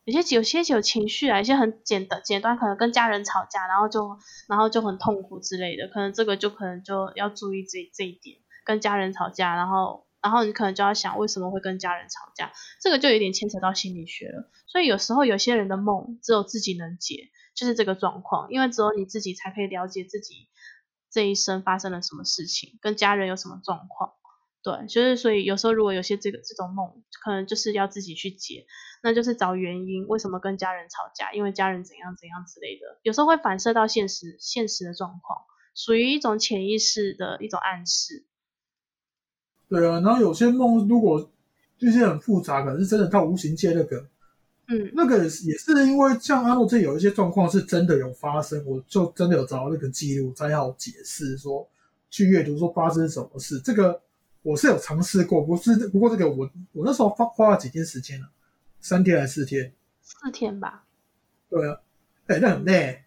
[0.05, 4.17] 有些有些有情绪啊，有些很简单简单，可能跟家人吵架，然后就
[4.47, 12.51] 然后就很痛苦之类的，可能这个就可能就要注意这这一点，跟家人吵架，然后然后你可能就要想为什么会跟家人吵架，
[12.82, 14.49] 这个就有点牵扯到心理学了。
[14.67, 20.47] 所以有时候有些人的梦只有自己能解，就是这个状况，因为只有你自己才可以了解自己
[21.11, 24.13] 这一生发生了什么事情，跟家人有什么状况。
[24.63, 28.67] 对，就是所以有时候如果有些这个这种梦，可能就是要自己去解，
[29.01, 35.41] 那就是找原因，为什么跟家人吵架，因为家人怎样怎样之类的，有时候会反射到现实现实的状况，
[35.74, 38.28] 属于一种潜意识的一种暗示。
[39.72, 41.32] 对啊，然后有些梦如果
[41.78, 44.05] 就是很复杂，可能是真的到无形界那个，
[44.67, 51.65] 嗯那个也是因为像阿诺这有一些状况是真的有发生，我就真的有找到那个记录，才好解释说
[52.09, 53.61] 去阅读说发生什么事。
[53.61, 54.01] 这个
[54.41, 58.30] 我是有尝试过，不是不过这个我我那时候花花了几天时间了、
[58.82, 59.72] 三天还是四天？
[60.01, 60.84] 四天吧，
[61.49, 61.80] 对啊，
[62.28, 63.05] 哎、那很累。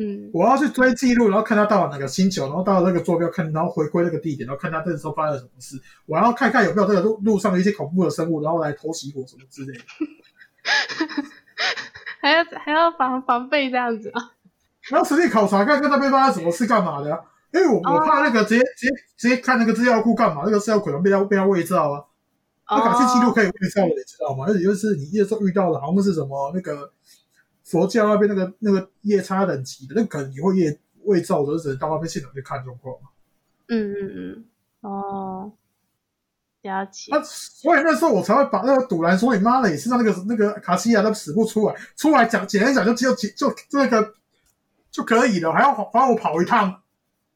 [0.00, 5.76] 嗯我要去追记录，然后看他到了哪个星球，然后到了那个坐标看，然后回归那个地点，然后看他这时候发生了什么事。
[6.06, 9.84] 我要看看有没有这个路路上的一些恐怖的生物，然后来偷袭我什么之类的。
[12.20, 14.22] 还要还要防防备这样子啊。
[14.88, 17.20] 然后实地考察看看那边发生什么事干嘛的、啊，
[17.52, 22.04] 因为我我怕那个直接直接直接看那个资料库干嘛，那个资料可能被他被他伪造啊。
[22.70, 24.44] 那卡西记录可以伪造的，你知道吗？
[24.46, 26.92] 而且就是你那时候遇到的，好像是什么那个
[27.68, 33.10] 佛教那边那个那个夜叉等级的，那可能你会夜未造的，就只能到那边现场去看状况嘛。
[33.68, 34.44] 嗯嗯嗯，
[34.80, 35.52] 哦，
[36.62, 37.10] 了解。
[37.10, 44.14] 那所以那时候我才会把那个堵拦说你妈的，你身上那个那个卡西亚都死不出来，出来讲简单讲就就就就这个
[44.90, 46.82] 就可以了，还要还要我跑一趟。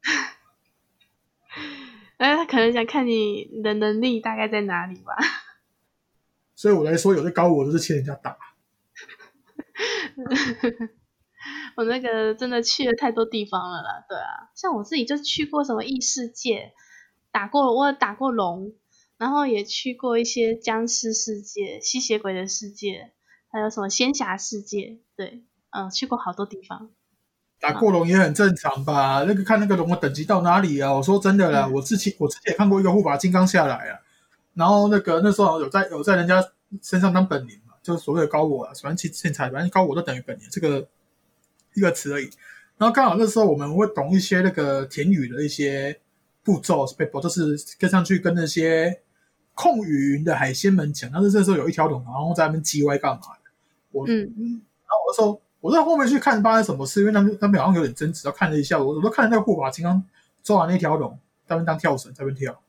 [2.17, 5.15] 哎，他可能想看你的能力大概在哪里吧。
[6.55, 8.35] 所以我来说，有些高我都是欠人家打。
[11.75, 16.73] 我那个真的去了太多地方了啦，对啊，像我自己就去过什么异世界，
[17.31, 18.73] 打过我有打过龙，
[19.17, 23.11] 然后也去过一些僵尸世界、吸血鬼的世界，
[23.51, 26.91] 还有什么仙侠世界，对，嗯，去过好多地方。
[27.59, 29.23] 打过龙也很正常吧？
[29.25, 30.93] 那个看那个龙的等级到哪里啊？
[30.93, 33.99] 我说真的啦，嗯我之前我之前也看过一个护法金刚下来啊，
[34.53, 36.43] 然后那个那时候有在有在人家
[36.81, 40.87] 身上当本灵嘛，就是所谓的高我啊，反正其现在反正高我都等于本年这个
[41.75, 42.27] 一个词而已。
[42.77, 45.99] 然后刚好那时候我们会懂一些那个田语的一些
[46.43, 49.01] 步骤 p e 就是跟上去跟那些
[49.53, 53.51] 控雨云的海鲜们讲，但是这时候有一条龙，然后在那边叽歪干嘛的？
[53.91, 60.03] 我嗯然后我那时候我在后面去看发生什么事，因为他们他们好像有点争执，然后看了一下，我我都看那个护法金刚
[60.41, 61.11] 抓完那条龙，
[61.45, 62.59] 在那边当跳绳，在那边跳，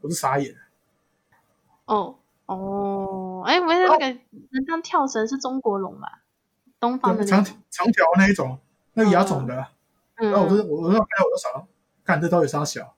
[0.00, 0.54] 我是傻眼。
[1.84, 2.16] 哦
[2.58, 4.06] 哦，哎，不是那个
[4.50, 6.22] 能当跳绳是中国龙吧？
[6.80, 7.44] 东方的长。
[7.70, 8.58] 长条那一种，
[8.94, 9.66] 那个牙种的，
[10.16, 11.66] 嗯然后我都我我都看到我都傻了，
[12.04, 12.94] 看这到底啥小？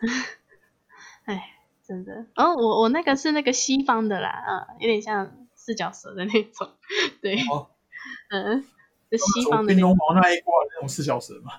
[1.24, 2.26] 哎，真的。
[2.36, 6.70] 哦，我我那个是那个西方的啦，嗯，有点像四脚蛇的那种，
[7.20, 7.68] 对，哦
[8.30, 8.64] 嗯，
[9.10, 11.52] 是西走方的那种，冰龙毛那一挂的那种四小蛇嘛。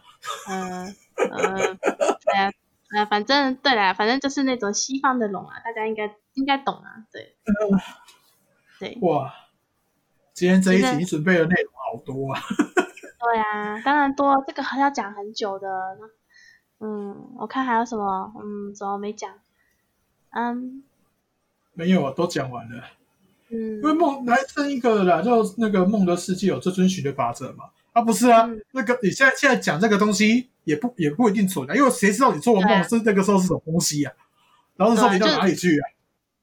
[0.50, 2.52] 嗯嗯，对啊，
[2.96, 7.36] 呃，反正对啦，反正就是那种西方的龙啊，大家应该应该懂啊，对，
[8.80, 9.34] 对哇，
[10.34, 12.40] 今天这一集你准备的内容好多啊！
[13.20, 15.98] 对啊，当然多，这个还要讲很久的，
[16.80, 19.32] 嗯，我看还有什么，嗯，怎么没讲？
[20.32, 20.84] 嗯
[21.74, 22.84] 没有啊，都讲完了。
[23.50, 27.66] 嗯因为梦来生一个啦，就那个梦的世界有这遵循的法则嘛。
[27.94, 34.12] 啊，不是啊，嗯那个你现在现在讲这个东西也不也不一定准啊，因为谁知道你做的梦是那个时候是什么东西啊？
[34.76, 35.84] 然后那时候你到哪里去啊？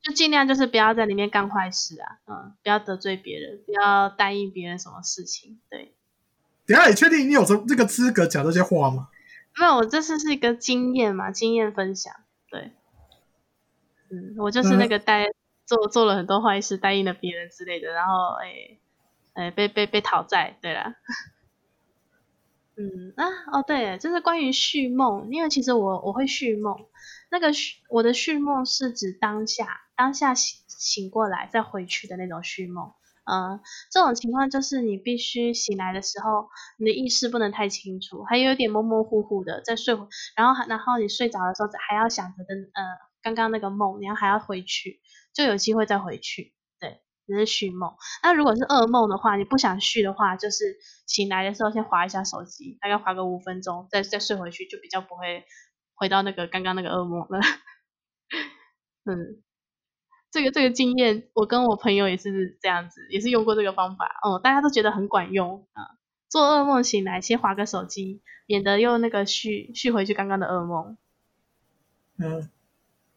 [0.03, 5.95] 就尽量就是不要在里面干坏事啊，嗯，不要得罪别人，不要答应别人什么事情，对。
[6.67, 9.09] 等下你确定你有这这个资格讲这些话吗？
[9.59, 12.15] 没有，我这次是一个经验嘛，经验分享，
[12.51, 12.73] 对。
[14.11, 15.25] 嗯，我就是那个答
[15.67, 18.79] 做做了很多坏事，答应了别人之类的，然后哎
[19.35, 20.97] 哎被被被讨债，对啦。
[22.75, 26.87] 嗯啊哦对，就是关于续梦，因为其实我我会续梦，
[27.31, 32.93] 那个续我的续梦是指当下当下醒醒过来再回去的那种续梦。
[33.25, 33.61] 嗯，
[33.93, 39.95] 这种情况就是你必须醒来的时候，你的意识不能太清楚，还有点模模糊糊的在睡，
[40.35, 42.83] 然后然后你睡着的时候还要想着的呃
[43.23, 45.01] 刚刚那个梦，你要还要回去，
[45.33, 46.53] 就有机会再回去。
[46.81, 47.95] 对，只是续梦。
[48.25, 50.77] 那如果是噩梦的话，你不想续的话，就是
[51.07, 55.45] 醒来的时候先划一下手机，大概划个五分钟，再再睡回去，就比较不会
[55.95, 57.39] 回到那个刚刚那个噩梦了。
[59.07, 59.43] 嗯，
[60.33, 65.99] 这个这个经验，我跟我朋友也是这样子，也是用过这个方法，哦，大家都觉得很管用啊。
[66.29, 70.97] 做噩梦醒来，先划个手机，免得又那个续续回去刚刚的噩梦。
[72.17, 72.49] 嗯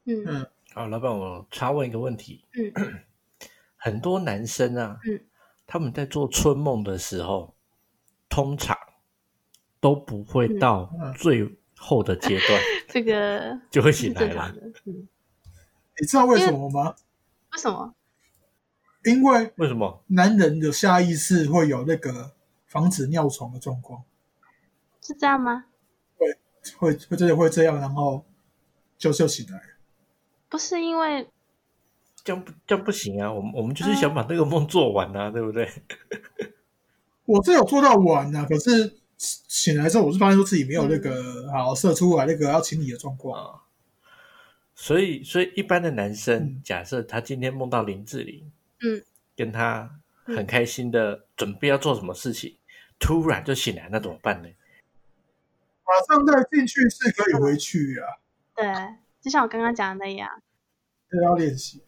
[0.03, 2.43] 嗯嗯，好，老板，我插问一个问题。
[2.53, 3.05] 嗯
[3.77, 5.21] 很多男生啊，嗯
[5.65, 7.55] 他们在做春梦的时候，
[8.27, 8.77] 通常
[9.79, 14.53] 都不会嗯到嗯最后的阶段、 这个就会醒来了。
[14.85, 15.07] 嗯，
[16.01, 16.93] 你知道为什么吗？
[17.55, 17.93] 为什么？
[19.05, 20.03] 因为为什么？
[20.07, 22.33] 男人的下意识会有那个
[22.65, 24.03] 防止尿床的状况，
[25.01, 25.65] 是这样吗？
[26.17, 26.27] 会
[26.77, 28.25] 会会真的会这样，然后
[28.97, 29.63] 就就醒来了。
[30.49, 31.29] 不是因为
[32.23, 33.31] 这样不这样不行啊！
[33.31, 35.69] 我们我们就是想把那个梦做完啊，对不对？
[37.25, 43.61] 我是有做到完啊、可是醒来之后，我是发现说自己没有那个、好射出来那个要清理的状况。
[44.75, 48.51] 啊，所以所以一般的男生，嗯假设他今天梦到林志玲，
[48.81, 49.03] 嗯，
[49.35, 52.57] 跟他很开心的准备要做什么事情，
[52.99, 54.49] 突然就醒来，那怎么办呢？
[55.85, 58.19] 马上再进去是可以回去啊，
[58.55, 58.65] 对，
[59.21, 60.41] 就像我刚刚讲的那样，
[61.09, 61.83] 这要练习。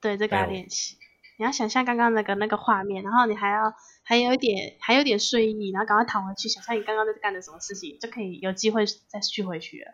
[0.00, 0.96] 对，这个要练习。
[1.38, 9.92] 你要想象刚刚那个那个画面，然后你还要还有一点还有点睡意，然后赶快躺回去，想象你刚刚在干的什么事情，就可以有机会再续回去了。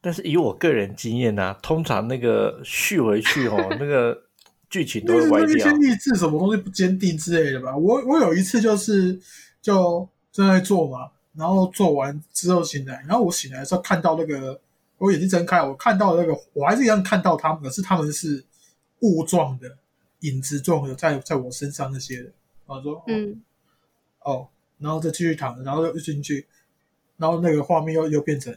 [0.00, 4.16] 但是以我个人经验呢、通常那个续回去哦， 那个
[4.70, 5.88] 剧情都会歪掉那是那一些。
[5.88, 7.76] 意志什么东西不坚定之类的吧。
[7.76, 9.18] 我我有一次就是
[9.60, 14.60] 就正在做嘛，然后做完之后醒来，然后我醒来的时候看到那个
[14.98, 18.44] 我眼睛睁开，我看到那个我还是一样看到他们，可是他们是
[19.00, 19.76] 雾状的、
[20.20, 22.30] 影子状的在在我身上那些的。
[22.66, 23.42] 我说哦嗯，
[24.20, 26.46] 哦，然后再继续躺，然后又进去，
[27.16, 28.54] 然后那个画面又又变成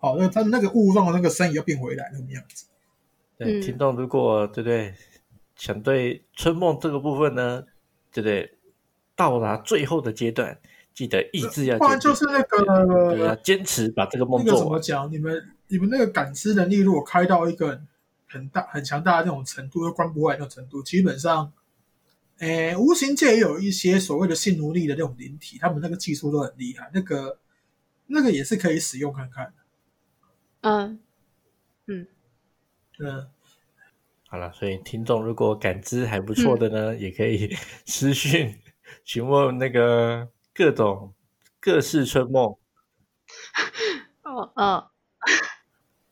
[0.00, 2.64] 好，那他那个雾状的那个身影又变回来那种样子。
[3.36, 4.94] 对，嗯听众如果对不对
[5.54, 7.62] 想对春梦这个部分呢，
[8.10, 8.56] 对不对？
[9.14, 10.58] 到达最后的阶段，
[10.94, 14.60] 记得意志要不然就是那个对，要坚持把这个梦那个做。
[14.60, 15.12] 怎么讲？
[15.12, 15.38] 你们
[15.68, 17.78] 你们那个感知能力如果开到一个
[18.26, 21.52] 很大很强大的那种程度，又关不回来那种程度，基本上，
[22.38, 27.38] 诶，无形界也有一些所谓的性奴隶的那种灵体，他们那个技术都很厉害，那个
[28.06, 29.52] 那个也是可以使用看看。
[30.62, 31.00] 嗯，
[31.86, 32.06] 嗯
[32.98, 33.30] 嗯，
[34.28, 37.54] 好了，所以听众如果感知还不错的呢，也可以
[37.86, 38.54] 私讯
[39.04, 41.14] 询问那个各种
[41.60, 42.56] 各式春梦
[44.22, 44.90] 哦 哦，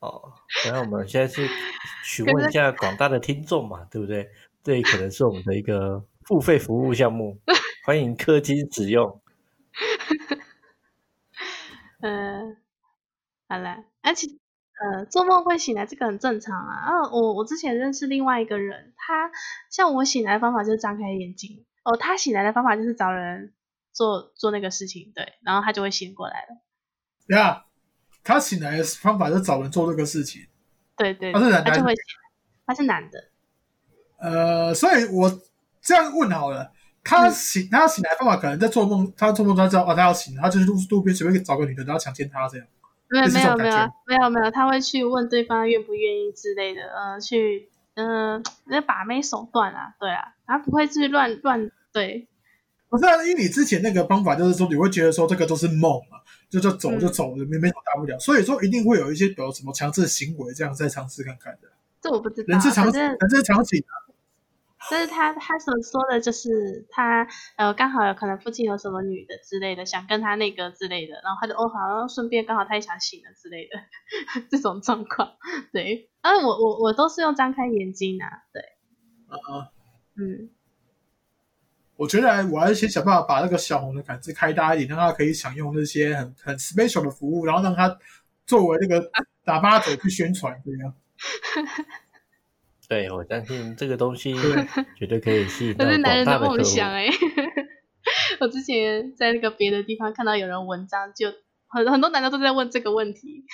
[0.01, 0.33] 哦。
[0.65, 1.47] 然后我们现在是
[2.03, 4.29] 询问一下广大的听众嘛，对不对？
[4.65, 7.39] 这也可能是我们的一个付费服务项目，
[7.85, 9.21] 欢迎氪金使用。
[12.01, 12.57] 呃，
[13.49, 14.29] 好了，而且
[14.81, 16.75] 呃，做梦会醒来，这个很正常啊。
[16.75, 19.31] 啊，我我之前认识另外一个人，他
[19.71, 23.55] 像我醒来的方法就是张开眼睛，哦，他醒来的方法就是找人
[23.93, 27.37] 做做那个事情，对，然后他就会醒过来了。
[27.37, 27.65] 呀，
[28.23, 30.47] 他醒来的方法是找人做这个事情。
[30.97, 32.05] 对对，他是男的他就会醒，
[32.67, 33.31] 他是男的，
[34.19, 35.41] 呃，所以我
[35.81, 36.73] 这样问好了，
[37.03, 42.67] 他醒，他醒来的方法可能在做梦，他做梦他知道哦，他要醒，他就是路路边随便找个女的，然后强奸她这样。
[43.11, 52.27] 没有没有没有没有没有，他会去问对方愿不愿意之类的，呃，去嗯、呃，那把妹手段啊，对啊，他不会去乱乱对，
[52.89, 56.19] 不是啊，因为你之前那个方法就是说，你会觉得说这个都是梦嘛，
[56.51, 58.19] 就就走就走了，没没什么大不了。
[58.19, 61.69] 所以说一定会有一些比如什么强制行为这样再尝试看看的。
[62.01, 63.93] 这我不知道，人之常人之常情啊，
[64.91, 67.27] 但是他他所说的就是他
[67.57, 73.79] 呃刚好有可能附近有什么女的之类的，想跟他那个之类的，然后他就哦好像顺便刚好他也想醒了之类的
[74.51, 75.37] 这种状况，
[75.73, 78.63] 对，啊我我我都是用张开眼睛啊，对，
[79.29, 79.71] 啊啊，
[80.17, 80.51] 嗯。
[81.97, 87.99] 我觉得我还是先想办法把那个小红的感知开大一点，让他可以享用那些很很 special 的服务，然后让他
[88.47, 89.11] 作为那个
[89.45, 90.95] 打巴者去宣传这样。
[92.89, 94.67] 对我相信这个东西对
[94.97, 96.57] 绝对可以吸引到这是男人的广大的客户。
[96.57, 97.07] 梦想哎、
[98.41, 101.31] 我之前在那个别的地方看到有人文章，就
[101.67, 103.45] 很很多男的都在问这个问题，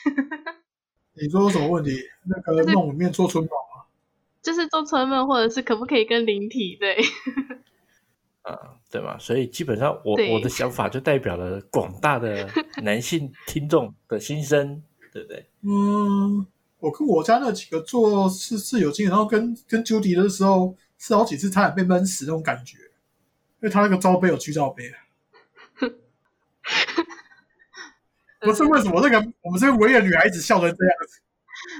[1.20, 1.98] 你说什么问题？
[2.26, 3.90] 那个梦里面做春梦啊？
[4.40, 6.96] 就是做春梦，或者是可不可以跟灵体对，
[8.42, 9.18] 啊，对嘛？
[9.18, 12.48] 所以基本上我我的想法就代表了广大的
[12.82, 14.80] 男性听众的心声，
[15.12, 15.46] 对不对？
[15.62, 16.46] 嗯，
[16.84, 24.92] 我跟我家那几个做是是有经验，然后跟跟 Judy 的时候，是好几次差点被闷死那种感觉，因为他那个罩杯有剧罩杯。
[28.40, 31.20] 不是为什么那个我们这个唯一的女孩子笑成这样子？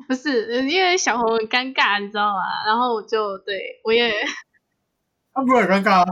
[0.09, 2.65] 不是，因为小红很尴尬，你知道吗？
[2.65, 4.15] 然后我就对我也，
[5.35, 6.07] 他不会很尴尬啊。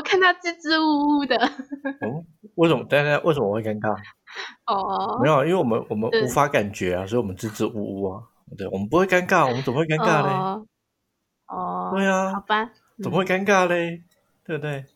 [0.00, 1.36] 我看他支支吾吾的。
[2.00, 2.24] 嗯，
[2.54, 2.82] 为什么？
[2.84, 3.94] 大家为什么我会尴尬？
[4.64, 8.22] 哦，没有，因为我们我们无法感觉啊，所以我们支支吾吾啊。
[8.56, 10.32] 对，我们不会尴尬，我们怎么会尴尬嘞？
[10.32, 10.66] 哦，
[11.48, 12.70] 哦，对啊好吧，
[13.02, 14.02] 怎么会尴尬嘞？
[14.42, 14.86] 对不对？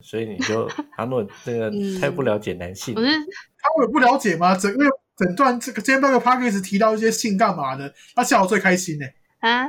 [0.00, 4.54] 所以你就 阿诺这个嗯太不了解男性不，是他会不了解吗？
[4.56, 4.84] 整个
[5.16, 9.06] 整段这个今天那个 p a c k a g e 提到一些性干嘛的，他笑我最开心呢、
[9.40, 9.66] 啊？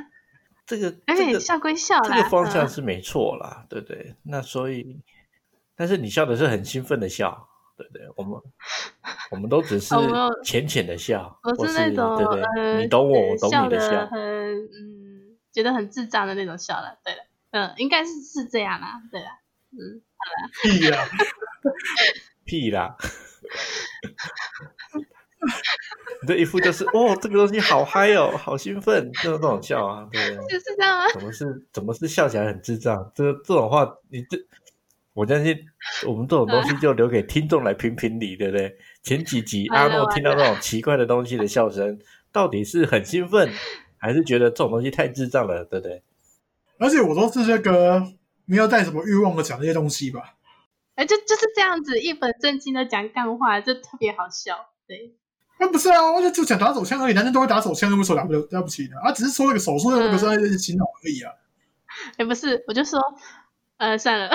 [0.70, 4.16] 这个而且这个笑归笑啦，这个方向嗯是没错啦，对不对？
[4.22, 5.02] 那所以，
[5.76, 8.08] 但是你笑的是很兴奋的笑，对不对？
[8.16, 8.40] 我们
[9.32, 9.96] 我们都只是
[10.44, 12.44] 浅浅的笑，我或是那种对对？
[12.56, 14.06] 呃，你懂我，呃我懂你的笑。
[14.06, 17.00] 很嗯，觉得很智障的那种笑了。
[17.04, 19.02] 对了，嗯，应该是是这样啦。
[19.12, 19.28] 对了，
[19.72, 20.04] 嗯，
[20.62, 21.10] 屁啦、
[22.46, 22.96] 屁啦！
[26.22, 30.60] 你这一副就是 哦，这个东西好嗨哦，好兴奋，就是这种笑啊，对不对？
[30.60, 31.06] 是是这样吗？
[31.14, 33.12] 怎么是怎么是笑起来很智障？
[33.16, 34.38] 这这种话，你这
[35.14, 35.58] 我相信
[36.08, 38.76] 我们这种东西就留给听众来评评理，对不对？
[39.04, 42.00] 前几集阿诺听到那种奇怪的东西的笑声，
[42.32, 43.50] 到底是很兴奋，
[43.98, 46.04] 还是觉得这种东西太智障了，对不对？
[46.80, 48.02] 而且我都是这个
[48.46, 50.36] 没有带什么欲望的讲这些东西吧。
[50.96, 54.70] 哎，就就是这样子，一本正经的讲干话，就特别好笑。
[54.88, 55.16] 对，
[55.60, 58.98] 那不是啊，我就就讲打手枪而已，男生都会打手枪，有什么了不了了不起的？
[59.00, 61.34] 啊，只是说那个手术的那个是在洗脑而已啊。
[62.18, 63.00] 哎，不是，我就说，
[63.78, 64.30] 呃，算了，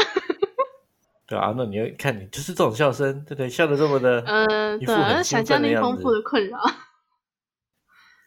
[1.27, 3.49] 对啊，那你要看你就是这种笑声，对不对？
[3.49, 6.59] 笑的这么的，嗯， 对，想象力丰富的困扰。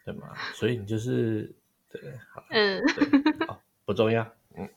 [0.04, 0.30] 对吗？
[0.56, 1.54] 所以你就是
[1.92, 2.02] 对，
[2.34, 2.82] 好，嗯，
[3.48, 4.26] 好，不重要，
[4.58, 4.68] 嗯。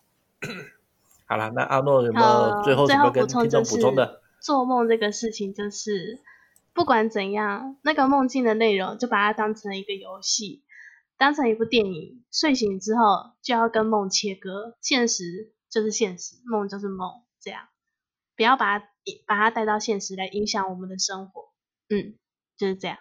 [1.27, 4.21] 好了，那阿诺有没有最后什么跟听众补充就是补充的？
[4.41, 6.19] 做梦这个事情，就是
[6.73, 10.63] 不管怎样，那个梦境的内容就把它当成一个游戏，
[11.19, 12.23] 当成一部电影。
[12.31, 17.69] 睡醒之后就要跟梦切割，现实就是现实，梦就是梦，这样
[18.37, 18.87] 不要把它
[19.27, 21.51] 把它带到现实来影响我们的生活。
[21.89, 22.15] 嗯，
[22.57, 22.99] 就是这样。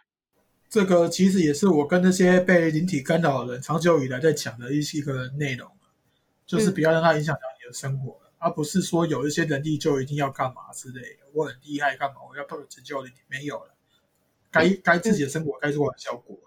[0.68, 5.72] 这个其实也是我跟那些被灵体干扰的人长久以来在讲的一些一个内容，
[6.46, 11.28] 就是不要让它影响到你的生活，而不是说有一些能力就一定要干嘛之类的。
[11.34, 12.22] 我很厉害干嘛？
[12.28, 13.76] 我要抱有成就力，没有了。
[14.50, 16.38] 该该自己的生活该做的效果。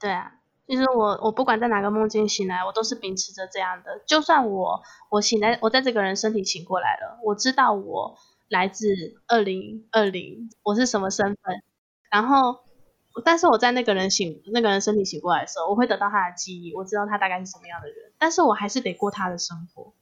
[0.00, 0.32] 对啊，
[0.66, 4.02] 其实我我不管在哪个梦境醒来，我都是秉持着这样的。
[4.06, 8.18] 就算我我醒来，我在这个人身体醒过来了，我知道我
[8.48, 8.88] 来自
[9.28, 11.62] 二零二零，我是什么身份，
[12.10, 12.60] 然后。
[13.24, 19.92] 但是我在那个人醒那个人身体醒过来的时候，我会得到他的记忆，我知道他大概是什么样的人，但是我还是得过他的生活，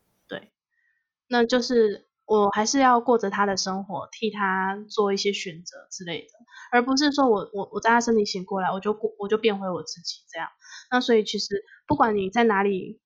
[1.28, 6.28] 那就是我还是要过着他的生活，替他做一些选择之类的，
[6.72, 10.48] 而不是说我我我在他身体醒过来，我就过我就变回我自己这样。
[10.90, 13.00] 那所以其实不管你在哪里，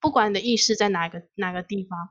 [0.00, 2.10] 不管你的意识在哪个哪个地方，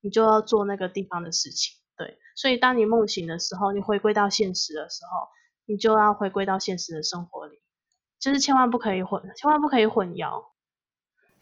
[0.00, 1.76] 你就要做那个地方的事情。
[1.96, 5.28] 对，所以当你梦醒的时候，你回归到现实的时候，
[5.66, 7.60] 你就要回归到现实的生活里，
[8.20, 10.44] 就是千万不可以混，千万不可以混淆。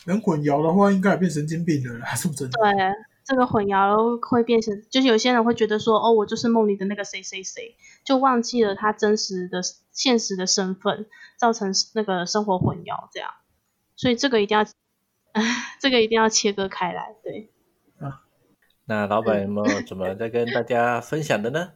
[0.06, 2.58] 能混淆的话，应该也变神经病了还，是不是真的？
[2.58, 2.72] 对，
[3.26, 7.74] 这个混淆会变成，就是有些人会觉得说，哦，我就是梦里的那个谁谁谁，
[8.04, 9.60] 就忘记了他真实的
[9.90, 11.06] 现实的身份，
[11.36, 13.28] 造成那个生活混淆，这样。
[13.96, 14.64] 所以这个一定要，
[15.80, 17.16] 这个一定要切割开来。
[17.24, 17.50] 对，
[18.84, 21.72] 那老板有没有怎么 再跟大家分享的呢？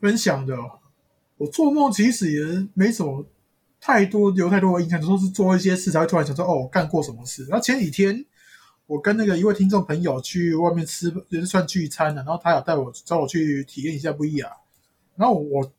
[0.00, 0.80] 分享的哦，
[1.36, 3.24] 我做梦其实也没什么
[3.80, 7.44] 太多留太多的印象，都是做一些事才会突然想说，哦，我干过什么事。
[7.44, 8.24] 然后前几天
[8.90, 14.50] 我跟那个一位听众朋友去外面吃，就是算聚餐的，然后他有带我找我去体验一下 VR。
[15.14, 15.72] 然后我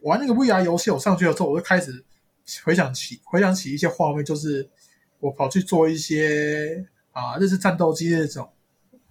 [0.00, 2.04] 玩那个 VR 游戏，我上去了之后，我就开始
[2.64, 4.68] 回想起 回想起一些画面，就是
[5.20, 8.50] 我跑去做一些啊，类似战斗机那种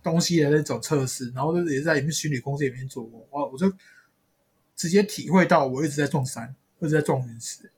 [0.04, 3.72] 东西的那种测试，然后也是在里面虚拟空间里面做过，我我就
[4.76, 7.72] 直接体会到我一直在撞山，一直在撞陨石。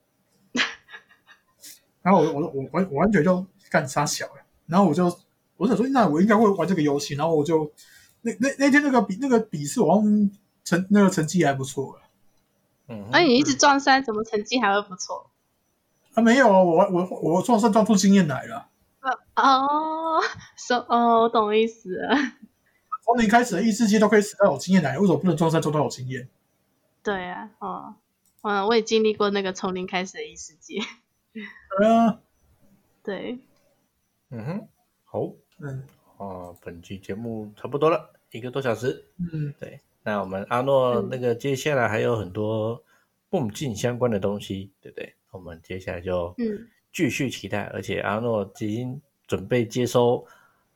[2.01, 5.15] 然后我我我完我完全就干傻小了，然后我就
[5.57, 7.71] 我想说，那我应该会玩这个游戏，然后我就
[8.21, 10.31] 那那那天那个比那个笔试，我好像
[10.63, 12.01] 成那个成绩还不错了。
[12.87, 15.29] 嗯，而你一直撞山，怎么成绩还会不错？
[16.13, 18.69] 啊，没有啊，我我我撞山撞出经验来了。
[19.35, 20.19] 哦，
[20.55, 22.15] 说哦，我懂意思了。
[23.03, 26.27] 从零开始的异世界都可以死到有经验来，为什么不能撞山撞到有经验？
[27.03, 27.95] 对啊，哦，
[28.41, 30.81] 嗯，我也经历过那个从零开始的异世界。
[31.77, 32.19] 对啊，
[33.03, 33.39] 对，
[34.29, 34.67] 嗯哼，
[35.05, 35.83] 好，嗯
[36.17, 39.03] 哦，本期节目差不多了，一个多小时。
[39.17, 42.83] 嗯，对，那我们阿诺嗯那个接下来还有很多
[43.29, 45.13] 梦境相关的东西，对不对？
[45.31, 50.25] 我们接下来就嗯继续期待，而且阿诺已经准备接收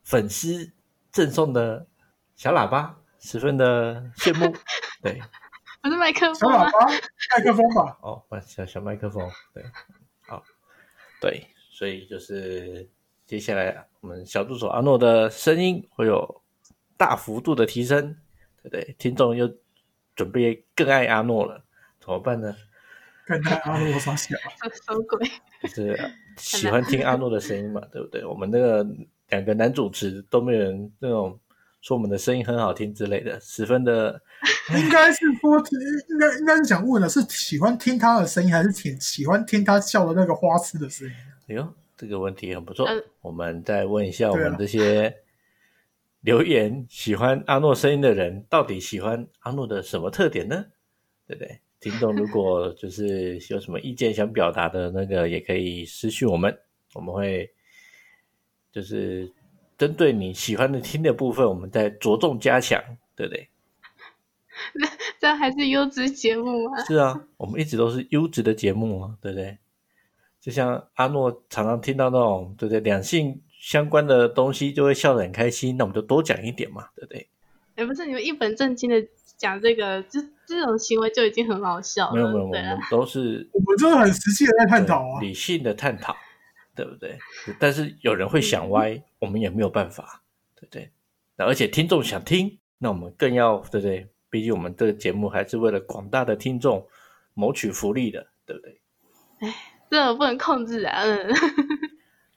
[0.04, 0.72] 粉丝
[1.12, 1.86] 赠送的
[2.36, 4.56] 小喇叭，十分的羡慕。
[5.02, 5.20] 对，
[5.82, 6.72] 不是麦克风小喇？
[6.72, 7.98] 叭，麦克风吧。
[8.02, 9.64] 哦，小小麦克风，对，
[10.28, 10.44] 好，
[11.20, 12.88] 对，所以就是
[13.32, 16.42] 接下来我们小助手阿诺的声音会有
[16.98, 18.14] 大幅度的提升，
[18.62, 18.94] 对不对？
[19.00, 19.50] 听众又
[20.18, 21.64] 准备更爱阿诺了，
[22.02, 22.54] 怎么办呢？
[23.26, 25.26] 看看阿罗傻小，什么鬼？
[25.62, 25.98] 就是
[26.36, 28.26] 喜欢听阿诺的声音嘛，对不对？
[28.26, 28.86] 我们那个
[29.30, 31.40] 两个男主持都没有人那种
[31.80, 34.22] 说我们的声音很好听之类的，十分的
[34.72, 35.58] 应该是说，
[36.10, 41.14] 应该应该是想问的是喜欢听他的声音，还是挺喜欢听他笑的那个花痴的声音？
[41.48, 42.88] 哎呦，这个问题很不错。
[42.88, 45.16] 嗯我们再问一下我们这些
[46.22, 50.66] 留言喜欢阿诺声音的人，到底喜欢阿诺的什么特点呢？
[51.28, 51.60] 对不对？
[51.80, 56.58] 听众如果 就是有什么意见想表达的那个，也可以私讯我们，
[56.96, 57.52] 我们会
[58.72, 59.32] 就是
[59.78, 62.84] 针对你喜欢的听的部分，我们再着重加强，
[63.16, 63.48] 对不对？
[65.22, 66.84] 这还是优质节目吗？
[66.86, 69.60] 是啊，我们一直都是优质的节目啊，对不对？
[70.42, 77.28] 就像阿诺常常听到那种对不对两性相关的东西，就会笑得很开心，那我们就多讲一点嘛，对不对？
[77.78, 82.14] 也不是你们一本正经的讲这个，这这种行为就已经很好笑了。
[82.16, 85.22] 没有没有，我们都是我们就是很实际的在探讨啊。
[85.22, 86.16] 理性的探讨，
[86.76, 87.18] 对不对？
[87.60, 90.22] 但是有人会想歪，我们也没有办法，
[90.56, 90.92] 对不对？
[91.38, 94.08] 那而且听众想听，那我们更要对不对？
[94.30, 96.88] 毕竟我们这个节目还是为了广大的听众
[97.34, 98.82] 谋取福利的，对不对？
[99.92, 101.04] 这个不能控制啊。
[101.04, 101.30] 嗯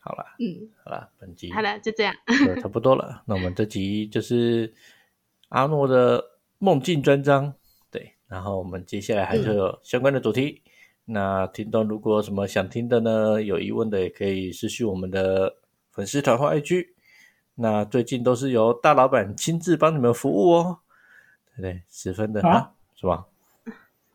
[0.06, 2.14] 好了，嗯，好啦，本集好了，就这样。
[2.60, 3.22] 差不多了。
[3.24, 4.70] 那我们这集就是
[5.48, 6.22] 阿诺的
[6.58, 7.54] 梦境专章，
[7.90, 8.12] 对。
[8.28, 10.60] 然后我们接下来还是有相关的主题。
[11.06, 15.56] 那听众如果有什么想听的呢，有疑问的也可以私讯我们的
[15.90, 16.88] 粉丝团或 IG。
[17.54, 20.80] 那最近都是由大老板亲自帮你们服务哦，
[21.46, 21.82] 对不对？
[21.88, 23.24] 十分的啊啊，是吧？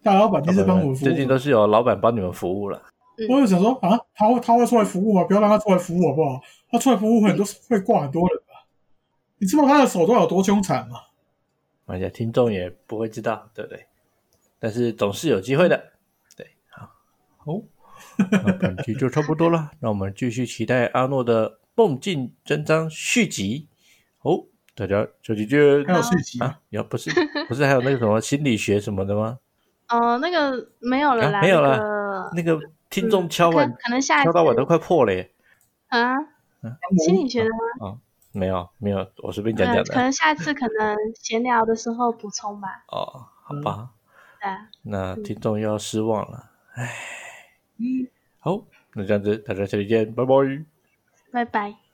[0.04, 2.84] 大老板就是帮我服务，最近都是由老板帮你们服务了。
[3.28, 5.24] 我就想说啊，他会他会出来服务吗？
[5.24, 6.41] 不要让他出来服务好不好？
[6.72, 8.65] 他出来服务很多会挂很多人吧？
[9.39, 10.99] 你知道他的手段有多凶残吗？
[11.86, 13.86] 而且听众也不会知道，对不对？
[14.59, 15.91] 但是总是有机会的，
[16.36, 16.89] 对，好，
[17.45, 17.63] 哦，
[18.32, 23.67] 那本期就差不多了， 那我们继续期待阿诺的梦境真章续集。
[24.22, 24.43] 哦，
[24.76, 26.59] 大家下期见还有续集啊！
[26.70, 27.09] 要不是
[27.47, 29.39] 不是还有那个什么心理学什么的吗？
[29.89, 32.32] 哦，那个没有了啦，啊没有了了。
[32.36, 32.59] 那个
[32.90, 35.32] 听众敲碗、可可能下一敲到碗都快破了耶！
[35.88, 36.16] 啊，
[37.06, 37.88] 心理学的吗？
[37.88, 37.98] 啊
[38.32, 42.84] 没有没有，我随便讲嗯讲的可能下次可能闲聊的时候补充吧。
[42.90, 43.90] 哦，好吧，
[44.40, 46.94] 对啊，那听众又要失望了，唉，
[47.78, 48.08] 嗯。
[48.40, 48.64] 好，
[48.94, 50.34] 那这样子大家下期见，拜拜。
[51.32, 51.89] 拜拜。